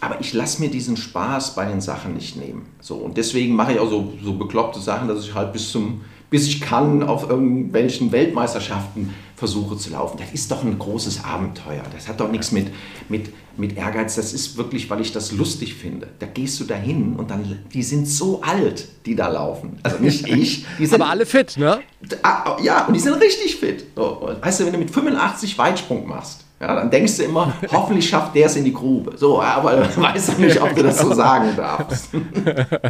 [0.00, 2.66] Aber ich lasse mir diesen Spaß bei den Sachen nicht nehmen.
[2.80, 6.02] So, und deswegen mache ich auch so, so bekloppte Sachen, dass ich halt bis zum
[6.34, 10.18] bis ich kann, auf irgendwelchen Weltmeisterschaften versuche zu laufen.
[10.18, 11.84] Das ist doch ein großes Abenteuer.
[11.94, 12.72] Das hat doch nichts mit,
[13.08, 14.16] mit, mit Ehrgeiz.
[14.16, 16.08] Das ist wirklich, weil ich das lustig finde.
[16.18, 19.78] Da gehst du dahin und dann, die sind so alt, die da laufen.
[19.84, 20.66] Also nicht ich.
[20.76, 21.82] Die sind, Aber alle fit, ne?
[22.24, 23.84] Ah, ja, und die sind richtig fit.
[23.94, 28.36] Weißt du, wenn du mit 85 Weitsprung machst, ja, dann denkst du immer, hoffentlich schafft
[28.36, 29.18] der es in die Grube.
[29.18, 32.10] So, aber weißt du nicht, ob du das so sagen darfst.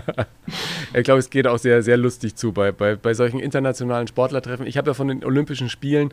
[0.94, 4.66] ich glaube, es geht auch sehr, sehr lustig zu bei, bei, bei solchen internationalen Sportlertreffen.
[4.66, 6.12] Ich habe ja von den Olympischen Spielen,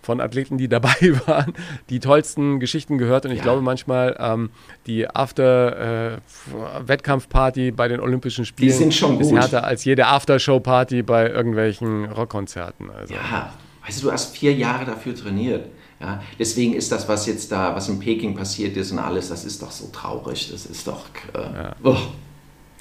[0.00, 0.94] von Athleten, die dabei
[1.26, 1.54] waren,
[1.90, 3.26] die tollsten Geschichten gehört.
[3.26, 3.44] Und ich ja.
[3.44, 4.50] glaube manchmal, ähm,
[4.86, 11.02] die After-Wettkampfparty äh, bei den Olympischen Spielen die sind schon ist härter als jede Aftershow-Party
[11.02, 12.90] bei irgendwelchen Rockkonzerten.
[12.90, 13.12] Also.
[13.12, 13.52] Ja,
[13.84, 15.64] weißt du, du hast vier Jahre dafür trainiert.
[16.02, 19.44] Ja, deswegen ist das, was jetzt da, was in Peking passiert ist und alles, das
[19.44, 20.50] ist doch so traurig.
[20.50, 21.76] Das ist doch, äh, ja.
[21.84, 21.96] oh,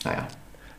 [0.04, 0.28] naja.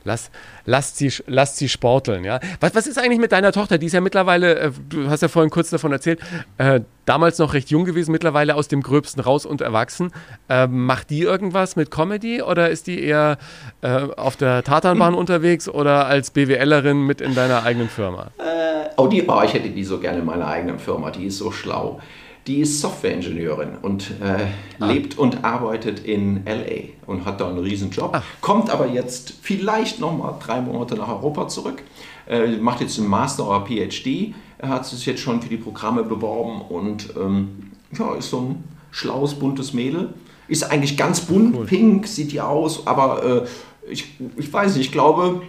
[0.05, 0.33] Lass,
[0.65, 2.41] lasst, sie, lasst sie sporteln, ja.
[2.59, 3.79] Was, was ist eigentlich mit deiner Tochter?
[3.79, 6.19] Die ist ja mittlerweile, äh, du hast ja vorhin kurz davon erzählt,
[6.59, 10.11] äh, damals noch recht jung gewesen, mittlerweile aus dem Gröbsten raus und erwachsen.
[10.49, 13.39] Äh, macht die irgendwas mit Comedy oder ist die eher
[13.83, 18.33] äh, auf der Tatanbahn unterwegs oder als BWLerin mit in deiner eigenen Firma?
[18.39, 21.39] Äh, oh, die, oh, ich hätte die so gerne in meiner eigenen Firma, die ist
[21.39, 22.01] so schlau.
[22.47, 24.47] Die ist Softwareingenieurin und äh,
[24.81, 24.87] ah.
[24.87, 28.11] lebt und arbeitet in LA und hat da einen riesen Job.
[28.15, 28.23] Ah.
[28.41, 31.83] Kommt aber jetzt vielleicht nochmal drei Monate nach Europa zurück.
[32.29, 34.35] Äh, macht jetzt einen Master oder PhD.
[34.59, 38.65] Er hat sich jetzt schon für die Programme beworben und ähm, ja, ist so ein
[38.91, 40.13] schlaues, buntes Mädel.
[40.49, 41.67] Ist eigentlich ganz bunt, cool.
[41.67, 45.43] pink sieht die aus, aber äh, ich, ich weiß nicht, ich glaube,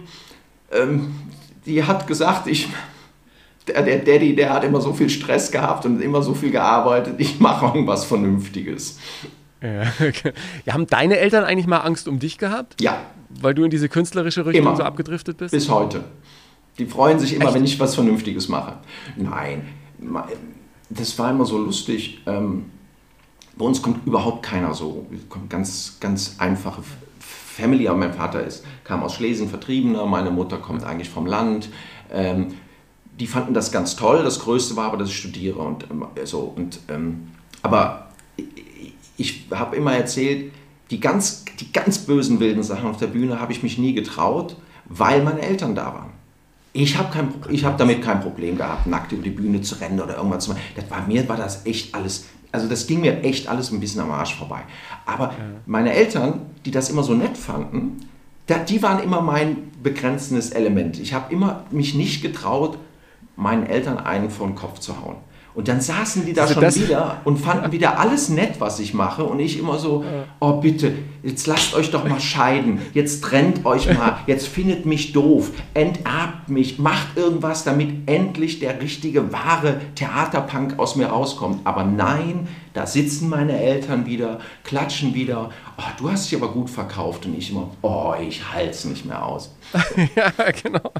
[0.72, 1.14] ähm,
[1.66, 2.68] die hat gesagt, ich
[3.66, 7.14] der, der Daddy, der hat immer so viel Stress gehabt und immer so viel gearbeitet,
[7.18, 8.98] ich mache irgendwas Vernünftiges.
[9.62, 10.32] Ja, okay.
[10.66, 12.80] ja, haben deine Eltern eigentlich mal Angst um dich gehabt?
[12.80, 12.98] Ja.
[13.40, 14.76] Weil du in diese künstlerische Richtung immer.
[14.76, 15.52] so abgedriftet bist?
[15.52, 16.04] Bis heute.
[16.78, 17.54] Die freuen sich immer, Echt?
[17.54, 18.74] wenn ich was Vernünftiges mache.
[19.16, 19.62] Nein,
[20.90, 22.20] das war immer so lustig.
[22.26, 22.66] Ähm,
[23.56, 25.06] bei uns kommt überhaupt keiner so.
[25.28, 26.82] Kommt ganz, ganz einfache
[27.20, 27.88] Family.
[27.88, 30.04] Aber mein Vater ist, kam aus Schlesien, Vertriebener.
[30.06, 31.68] Meine Mutter kommt eigentlich vom Land.
[32.12, 32.54] Ähm,
[33.20, 34.22] die fanden das ganz toll.
[34.22, 35.58] Das Größte war aber, dass ich studiere.
[35.58, 37.28] Und, ähm, so, und, ähm,
[37.62, 38.08] aber
[39.16, 40.52] ich, habe immer erzählt,
[40.90, 44.56] die ganz, die ganz bösen, wilden Sachen auf der Bühne habe ich mich nie getraut,
[44.86, 46.10] weil meine Eltern da waren.
[46.72, 50.44] Ich habe hab damit kein Problem gehabt, nackt über die Bühne zu rennen oder irgendwas
[50.44, 50.62] zu machen.
[50.74, 54.00] Das war, mir war das echt alles, also das ging mir echt alles ein bisschen
[54.00, 54.62] am Arsch vorbei.
[55.06, 55.32] Aber ja.
[55.66, 58.00] meine Eltern, die das immer so nett fanden,
[58.68, 60.98] die waren immer mein begrenzendes Element.
[60.98, 62.76] Ich habe immer mich nicht getraut,
[63.36, 65.16] meinen Eltern einen vor den Kopf zu hauen.
[65.54, 68.92] Und dann saßen die da also schon wieder und fanden wieder alles nett, was ich
[68.92, 69.24] mache.
[69.24, 70.04] Und ich immer so,
[70.40, 70.92] oh bitte,
[71.24, 72.80] jetzt lasst euch doch mal scheiden.
[72.92, 74.18] Jetzt trennt euch mal.
[74.26, 75.50] Jetzt findet mich doof.
[75.72, 76.78] Enterbt mich.
[76.78, 81.60] Macht irgendwas, damit endlich der richtige, wahre Theaterpunk aus mir rauskommt.
[81.64, 85.50] Aber nein, da sitzen meine Eltern wieder, klatschen wieder.
[85.78, 87.24] Oh, du hast dich aber gut verkauft.
[87.26, 89.54] Und ich immer, oh, ich halte es nicht mehr aus.
[90.16, 90.30] ja,
[90.62, 90.92] genau.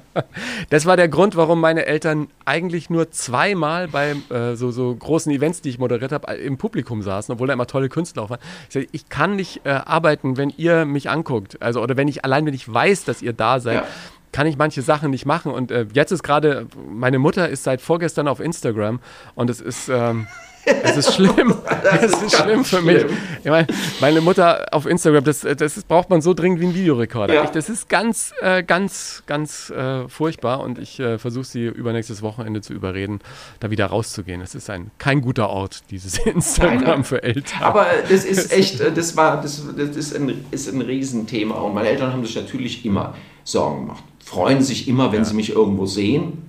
[0.71, 5.33] Das war der Grund, warum meine Eltern eigentlich nur zweimal bei äh, so, so großen
[5.33, 8.39] Events, die ich moderiert habe, im Publikum saßen, obwohl da immer tolle Künstler waren.
[8.69, 11.61] Ich, sag, ich kann nicht äh, arbeiten, wenn ihr mich anguckt.
[11.61, 13.77] Also, oder wenn ich, allein wenn ich weiß, dass ihr da seid.
[13.77, 13.85] Ja
[14.33, 15.53] kann ich manche Sachen nicht machen.
[15.53, 18.99] Und äh, jetzt ist gerade, meine Mutter ist seit vorgestern auf Instagram
[19.37, 20.27] und es ist, ähm,
[20.67, 21.55] es ist schlimm.
[22.01, 22.87] es ist, ist schlimm für schlimm.
[22.87, 23.05] mich.
[23.43, 23.67] Ich meine,
[24.01, 27.35] meine Mutter auf Instagram, das, das ist, braucht man so dringend wie ein Videorekorder.
[27.35, 27.45] Ja.
[27.45, 32.23] Ich, das ist ganz, äh, ganz, ganz äh, furchtbar und ich äh, versuche sie übernächstes
[32.23, 33.21] Wochenende zu überreden,
[33.61, 34.41] da wieder rauszugehen.
[34.41, 37.63] Es ist ein, kein guter Ort, dieses Instagram Nein, für Eltern.
[37.63, 41.75] Aber das ist echt, äh, das war, das, das ist, ein, ist ein Riesenthema und
[41.75, 44.05] meine Eltern haben sich natürlich immer Sorgen gemacht.
[44.25, 45.25] Freuen sich immer, wenn ja.
[45.25, 46.45] sie mich irgendwo sehen.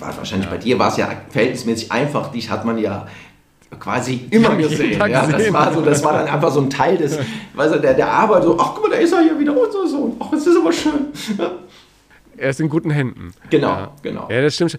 [0.00, 0.54] War wahrscheinlich ja.
[0.54, 2.32] bei dir war es ja verhältnismäßig einfach.
[2.32, 3.06] Dich hat man ja
[3.78, 4.98] quasi immer gesehen.
[4.98, 7.18] Ja, das, war so, das war dann einfach so ein Teil des,
[7.54, 9.86] weißt du, der, der Arbeit, so, ach guck mal, da ist er hier wieder, unser
[9.86, 11.06] Sohn, ach, es ist aber schön.
[11.38, 11.50] Ja.
[12.36, 13.32] Er ist in guten Händen.
[13.50, 13.92] Genau, ja.
[14.02, 14.28] genau.
[14.28, 14.78] Ja, das stimmt.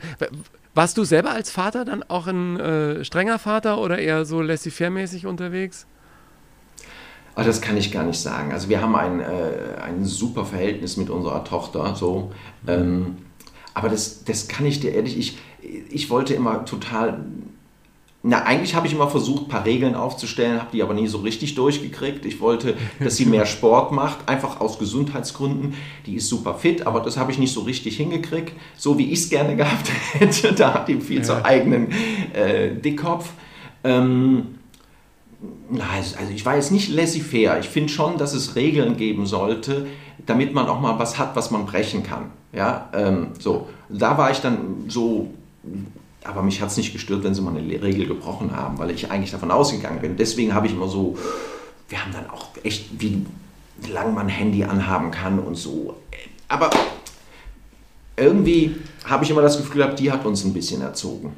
[0.73, 5.25] Warst du selber als Vater dann auch ein äh, strenger Vater oder eher so laissez-faire-mäßig
[5.25, 5.87] unterwegs?
[7.35, 8.51] Ach, das kann ich gar nicht sagen.
[8.51, 12.33] Also wir haben ein, äh, ein super Verhältnis mit unserer Tochter, so.
[12.67, 13.17] Ähm,
[13.73, 15.37] aber das, das kann ich dir ehrlich, ich,
[15.89, 17.23] ich wollte immer total
[18.27, 21.19] na, eigentlich habe ich immer versucht, ein paar Regeln aufzustellen, habe die aber nie so
[21.19, 22.25] richtig durchgekriegt.
[22.25, 25.75] Ich wollte, dass sie mehr Sport macht, einfach aus Gesundheitsgründen.
[26.07, 29.19] Die ist super fit, aber das habe ich nicht so richtig hingekriegt, so wie ich
[29.19, 30.53] es gerne gehabt hätte.
[30.53, 31.23] Da hat die viel ja.
[31.23, 31.91] zu eigenen
[32.33, 33.29] äh, Dickkopf.
[33.83, 34.55] Ähm,
[35.95, 37.59] also ich war jetzt nicht laissez-faire.
[37.59, 39.85] Ich finde schon, dass es Regeln geben sollte,
[40.25, 42.31] damit man auch mal was hat, was man brechen kann.
[42.53, 43.67] Ja, ähm, so.
[43.87, 45.29] Da war ich dann so
[46.25, 49.11] aber mich hat es nicht gestört, wenn sie mal eine Regel gebrochen haben, weil ich
[49.11, 50.17] eigentlich davon ausgegangen bin.
[50.17, 51.17] Deswegen habe ich immer so,
[51.89, 53.25] wir haben dann auch echt, wie
[53.91, 55.95] lange man Handy anhaben kann und so.
[56.47, 56.69] Aber
[58.17, 61.33] irgendwie habe ich immer das Gefühl gehabt, die hat uns ein bisschen erzogen.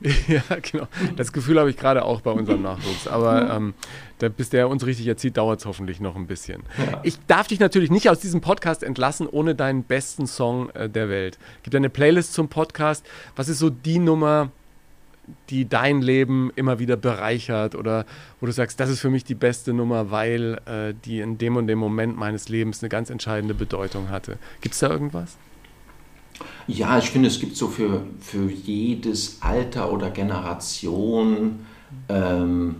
[0.28, 0.86] Ja, genau.
[1.16, 3.06] Das Gefühl habe ich gerade auch bei unserem Nachwuchs.
[3.06, 3.74] Aber ähm,
[4.18, 6.62] da, bis der uns richtig erzieht, dauert es hoffentlich noch ein bisschen.
[6.78, 7.00] Ja.
[7.02, 11.08] Ich darf dich natürlich nicht aus diesem Podcast entlassen ohne deinen besten Song äh, der
[11.08, 11.38] Welt.
[11.62, 13.04] Gibt eine Playlist zum Podcast.
[13.36, 14.50] Was ist so die Nummer,
[15.50, 18.04] die dein Leben immer wieder bereichert oder
[18.40, 21.56] wo du sagst, das ist für mich die beste Nummer, weil äh, die in dem
[21.56, 24.38] und dem Moment meines Lebens eine ganz entscheidende Bedeutung hatte?
[24.60, 25.36] Gibt es da irgendwas?
[26.66, 31.66] Ja, ich finde, es gibt so für, für jedes Alter oder Generation
[32.08, 32.76] ähm,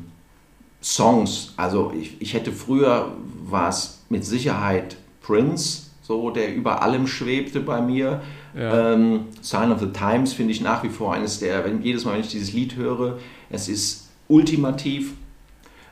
[0.82, 1.52] Songs.
[1.56, 3.12] Also ich, ich hätte früher,
[3.46, 8.22] war es mit Sicherheit Prince, so der über allem schwebte bei mir.
[8.54, 8.92] Ja.
[8.92, 12.14] Ähm, Sign of the Times finde ich nach wie vor eines der, wenn, jedes Mal,
[12.14, 13.18] wenn ich dieses Lied höre,
[13.50, 15.14] es ist ultimativ.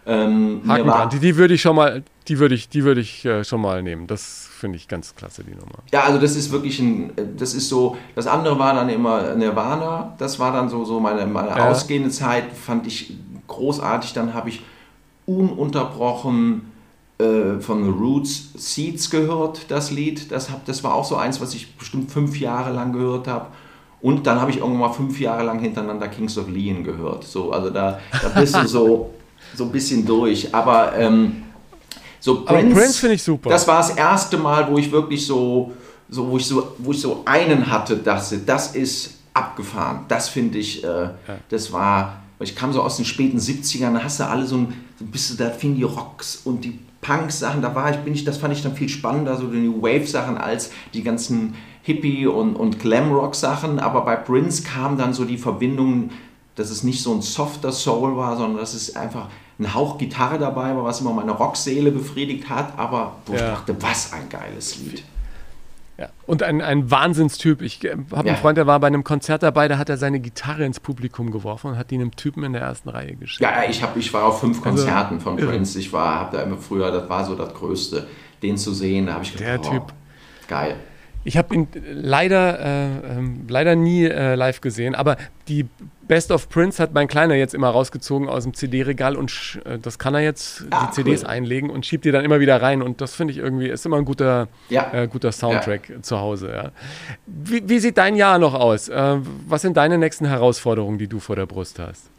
[0.04, 3.24] Ähm, Haken dran, die, die würde ich schon mal, die würde ich, die würde ich
[3.24, 4.06] äh, schon mal nehmen.
[4.06, 5.78] Das finde ich ganz klasse, die Nummer.
[5.92, 10.14] Ja, also das ist wirklich ein, das ist so, das andere war dann immer Nirvana,
[10.18, 11.68] das war dann so, so meine, meine ja.
[11.68, 14.12] ausgehende Zeit, fand ich großartig.
[14.12, 14.62] Dann habe ich
[15.26, 16.72] ununterbrochen
[17.18, 20.32] äh, von The Roots Seeds gehört, das Lied.
[20.32, 23.46] Das, hab, das war auch so eins, was ich bestimmt fünf Jahre lang gehört habe.
[24.00, 27.22] Und dann habe ich irgendwann mal fünf Jahre lang hintereinander Kings of Leon gehört.
[27.22, 29.10] So, also da, da bist du so,
[29.54, 30.54] so ein bisschen durch.
[30.54, 31.42] Aber ähm,
[32.20, 33.50] so Prince, Prince finde ich super.
[33.50, 35.72] Das war das erste Mal, wo ich wirklich so,
[36.08, 40.04] so, wo ich so, wo ich so einen hatte, dass das ist abgefahren.
[40.08, 41.12] Das finde ich, äh, ja.
[41.48, 44.74] das war, ich kam so aus den späten 70ern, da hast du alle so ein,
[44.98, 48.24] so bist du da fing die Rocks und die Punk-Sachen, da war ich, bin ich,
[48.24, 52.54] das fand ich dann viel spannender, so die New Wave-Sachen als die ganzen Hippie- und,
[52.54, 53.80] und Glam-Rock-Sachen.
[53.80, 56.10] Aber bei Prince kam dann so die Verbindung,
[56.54, 59.28] dass es nicht so ein softer Soul war, sondern dass es einfach
[59.58, 63.38] ein Hauch Gitarre dabei war, was immer meine Rockseele befriedigt hat, aber wo ja.
[63.38, 65.04] ich dachte, was ein geiles Lied.
[65.98, 66.08] Ja.
[66.26, 67.62] Und ein, ein Wahnsinnstyp.
[67.62, 68.32] Ich äh, habe ja.
[68.32, 71.30] einen Freund, der war bei einem Konzert dabei, da hat er seine Gitarre ins Publikum
[71.30, 73.42] geworfen und hat die einem Typen in der ersten Reihe geschickt.
[73.42, 75.78] Ja, ich, hab, ich war auf fünf also, Konzerten also, von Prince.
[75.78, 78.06] Ich war, habe da immer früher, das war so das Größte,
[78.42, 79.06] den zu sehen.
[79.06, 79.92] Da habe ich gedacht, der oh, Typ.
[80.48, 80.76] Geil.
[81.24, 85.68] Ich habe ihn leider, äh, ähm, leider nie äh, live gesehen, aber die
[86.12, 89.98] Best of Prince hat mein Kleiner jetzt immer rausgezogen aus dem CD-Regal und äh, das
[89.98, 91.30] kann er jetzt ah, die CDs cool.
[91.30, 93.96] einlegen und schiebt die dann immer wieder rein und das finde ich irgendwie ist immer
[93.96, 94.92] ein guter, ja.
[94.92, 96.02] äh, guter Soundtrack ja.
[96.02, 96.50] zu Hause.
[96.52, 96.72] Ja.
[97.24, 98.90] Wie, wie, sieht dein Jahr noch aus?
[98.90, 102.10] Äh, was sind deine nächsten Herausforderungen, die du vor der Brust hast?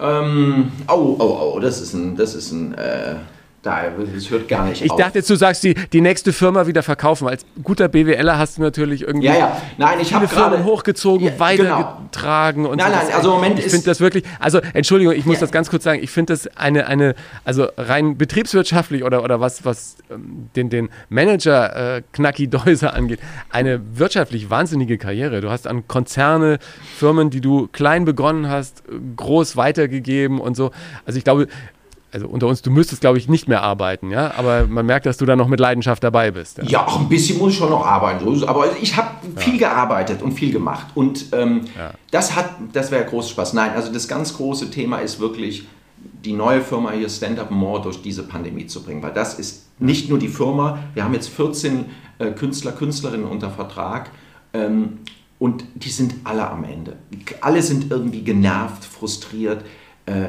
[0.00, 3.14] Ähm, oh, oh, oh, das ist ein, das ist ein äh,
[3.62, 4.98] das hört gar nicht ich auf.
[4.98, 7.26] Ich dachte jetzt, du sagst, die, die nächste Firma wieder verkaufen.
[7.28, 9.62] Als guter BWLer hast du natürlich irgendwie ja, ja.
[9.76, 12.72] Nein, ich viele Firmen hochgezogen, ja, weitergetragen genau.
[12.72, 12.98] und Nein, so.
[12.98, 15.40] nein, also Moment Ich finde das wirklich, also Entschuldigung, ich muss ja.
[15.40, 19.64] das ganz kurz sagen, ich finde das eine, eine, also rein betriebswirtschaftlich oder, oder was,
[19.64, 23.18] was ähm, den, den Manager äh, Knacki Deuser angeht,
[23.50, 25.40] eine wirtschaftlich wahnsinnige Karriere.
[25.40, 26.58] Du hast an Konzerne,
[26.96, 28.84] Firmen, die du klein begonnen hast,
[29.16, 30.70] groß weitergegeben und so.
[31.04, 31.48] Also ich glaube,
[32.12, 35.16] also unter uns, du müsstest, glaube ich, nicht mehr arbeiten, ja, aber man merkt, dass
[35.16, 36.58] du da noch mit Leidenschaft dabei bist.
[36.58, 39.40] Ja, ja auch ein bisschen muss ich schon noch arbeiten, aber ich habe ja.
[39.40, 41.92] viel gearbeitet und viel gemacht und ähm, ja.
[42.10, 43.52] das hat, das wäre großer Spaß.
[43.52, 45.66] Nein, also das ganz große Thema ist wirklich,
[46.24, 49.66] die neue Firma hier Stand Up More durch diese Pandemie zu bringen, weil das ist
[49.78, 51.86] nicht nur die Firma, wir haben jetzt 14
[52.18, 54.10] äh, Künstler, Künstlerinnen unter Vertrag
[54.52, 55.00] ähm,
[55.38, 56.96] und die sind alle am Ende.
[57.40, 59.64] Alle sind irgendwie genervt, frustriert,
[60.06, 60.28] äh,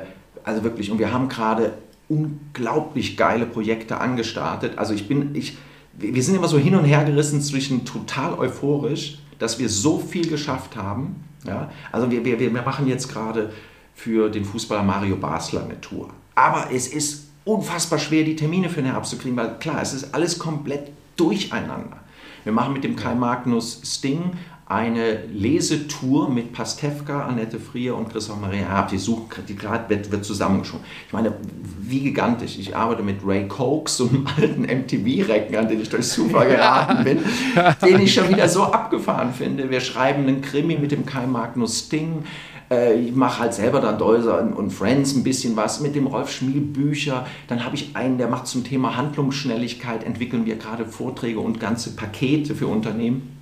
[0.49, 1.73] also wirklich, und wir haben gerade
[2.09, 4.77] unglaublich geile Projekte angestartet.
[4.77, 5.57] Also ich bin, ich,
[5.93, 10.27] wir sind immer so hin und her gerissen zwischen total euphorisch, dass wir so viel
[10.27, 11.23] geschafft haben.
[11.45, 11.71] Ja?
[11.91, 13.53] Also wir, wir, wir machen jetzt gerade
[13.93, 16.09] für den Fußballer Mario Basler eine Tour.
[16.35, 19.93] Aber es ist unfassbar schwer, die Termine für den Herbst zu kriegen, weil klar, es
[19.93, 21.99] ist alles komplett durcheinander.
[22.43, 24.31] Wir machen mit dem Kai Magnus Sting
[24.69, 28.89] eine Lesetour mit Pastewka, Annette Frier und Christoph Maria Herb.
[28.89, 30.85] Die gerade wird, wird zusammengeschoben.
[31.07, 31.33] Ich meine,
[31.81, 32.59] wie gigantisch.
[32.59, 37.03] Ich arbeite mit Ray Cokes, so einem alten MTV-Recken, an den ich durch Zufall geraten
[37.03, 37.17] bin,
[37.83, 39.71] den ich schon wieder so abgefahren finde.
[39.71, 42.25] Wir schreiben einen Krimi mit dem Kai Magnus Sting.
[42.69, 46.31] Äh, ich mache halt selber dann Deuser und Friends ein bisschen was mit dem Rolf
[46.31, 47.25] Schmiel Bücher.
[47.47, 51.95] Dann habe ich einen, der macht zum Thema Handlungsschnelligkeit, entwickeln wir gerade Vorträge und ganze
[51.95, 53.35] Pakete für Unternehmen.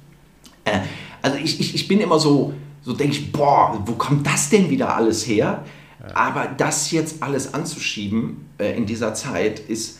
[1.27, 2.53] Also ich, ich, ich bin immer so,
[2.83, 5.65] so denke ich, boah, wo kommt das denn wieder alles her?
[6.13, 9.99] Aber das jetzt alles anzuschieben äh, in dieser Zeit ist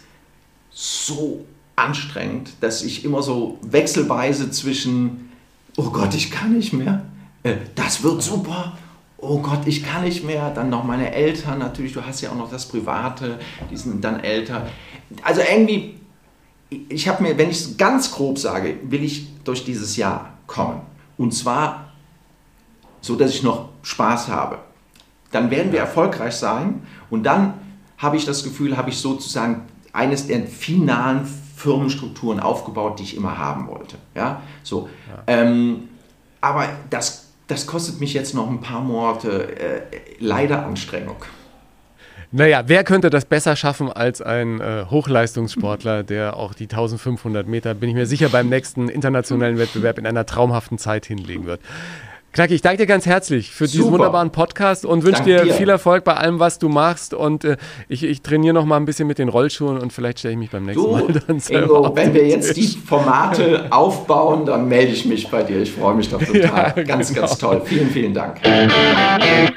[0.70, 1.44] so
[1.76, 5.30] anstrengend, dass ich immer so wechselweise zwischen,
[5.76, 7.04] oh Gott, ich kann nicht mehr,
[7.44, 8.78] äh, das wird super,
[9.18, 12.38] oh Gott, ich kann nicht mehr, dann noch meine Eltern natürlich, du hast ja auch
[12.38, 13.38] noch das Private,
[13.70, 14.66] die sind dann älter.
[15.24, 15.96] Also irgendwie,
[16.70, 20.87] ich habe mir, wenn ich es ganz grob sage, will ich durch dieses Jahr kommen.
[21.18, 21.92] Und zwar
[23.02, 24.60] so, dass ich noch Spaß habe.
[25.32, 27.54] Dann werden wir erfolgreich sein und dann
[27.98, 33.38] habe ich das Gefühl, habe ich sozusagen eines der finalen Firmenstrukturen aufgebaut, die ich immer
[33.38, 33.98] haben wollte.
[34.14, 34.90] Ja, so.
[35.10, 35.24] Ja.
[35.28, 35.90] Ähm,
[36.40, 39.82] aber das, das kostet mich jetzt noch ein paar Monate äh,
[40.20, 41.18] leider Anstrengung.
[42.32, 47.74] Naja, wer könnte das besser schaffen als ein äh, Hochleistungssportler, der auch die 1500 Meter,
[47.74, 51.62] bin ich mir sicher, beim nächsten internationalen Wettbewerb in einer traumhaften Zeit hinlegen wird.
[52.34, 53.94] Knacki, ich danke dir ganz herzlich für diesen Super.
[53.94, 57.14] wunderbaren Podcast und wünsche dir, dir, viel Erfolg bei allem, was du machst.
[57.14, 57.58] Und äh,
[57.90, 60.52] ich, ich, trainiere noch mal ein bisschen mit den Rollschuhen und vielleicht stelle ich mich
[60.52, 64.92] beim nächsten du, Mal dann selber Ingo, wenn wir jetzt die Formate aufbauen, dann melde
[64.92, 65.62] ich mich bei dir.
[65.62, 66.74] Ich freue mich doch total.
[66.76, 67.22] Ja, ganz, genau.
[67.22, 67.62] ganz toll.
[67.66, 68.40] Vielen, vielen Dank.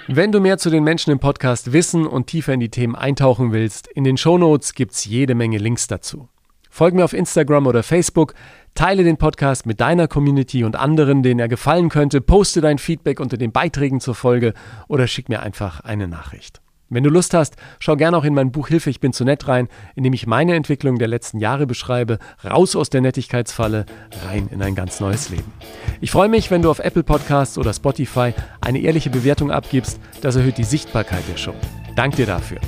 [0.07, 3.53] Wenn du mehr zu den Menschen im Podcast wissen und tiefer in die Themen eintauchen
[3.53, 6.29] willst, in den Shownotes gibt es jede Menge Links dazu.
[6.71, 8.35] Folge mir auf Instagram oder Facebook,
[8.75, 13.21] teile den Podcast mit deiner Community und anderen, denen er gefallen könnte, poste dein Feedback
[13.21, 14.55] unter den Beiträgen zur Folge
[14.89, 16.61] oder schick mir einfach eine Nachricht.
[16.93, 19.47] Wenn du Lust hast, schau gerne auch in mein Buch Hilfe, ich bin zu nett
[19.47, 23.87] rein, in dem ich meine Entwicklung der letzten Jahre beschreibe, raus aus der Nettigkeitsfalle,
[24.27, 25.53] rein in ein ganz neues Leben.
[26.01, 30.35] Ich freue mich, wenn du auf Apple Podcasts oder Spotify eine ehrliche Bewertung abgibst, das
[30.35, 31.55] erhöht die Sichtbarkeit der Show.
[31.95, 32.59] Dank dir dafür.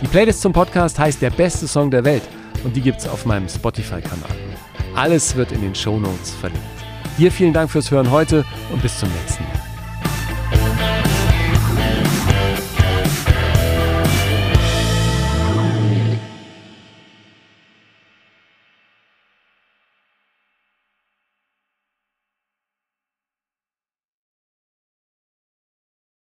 [0.00, 2.22] Die Playlist zum Podcast heißt Der beste Song der Welt
[2.62, 4.30] und die gibt es auf meinem Spotify-Kanal.
[4.94, 6.64] Alles wird in den Show Notes verlinkt.
[7.18, 9.71] Dir vielen Dank fürs Hören heute und bis zum nächsten Mal.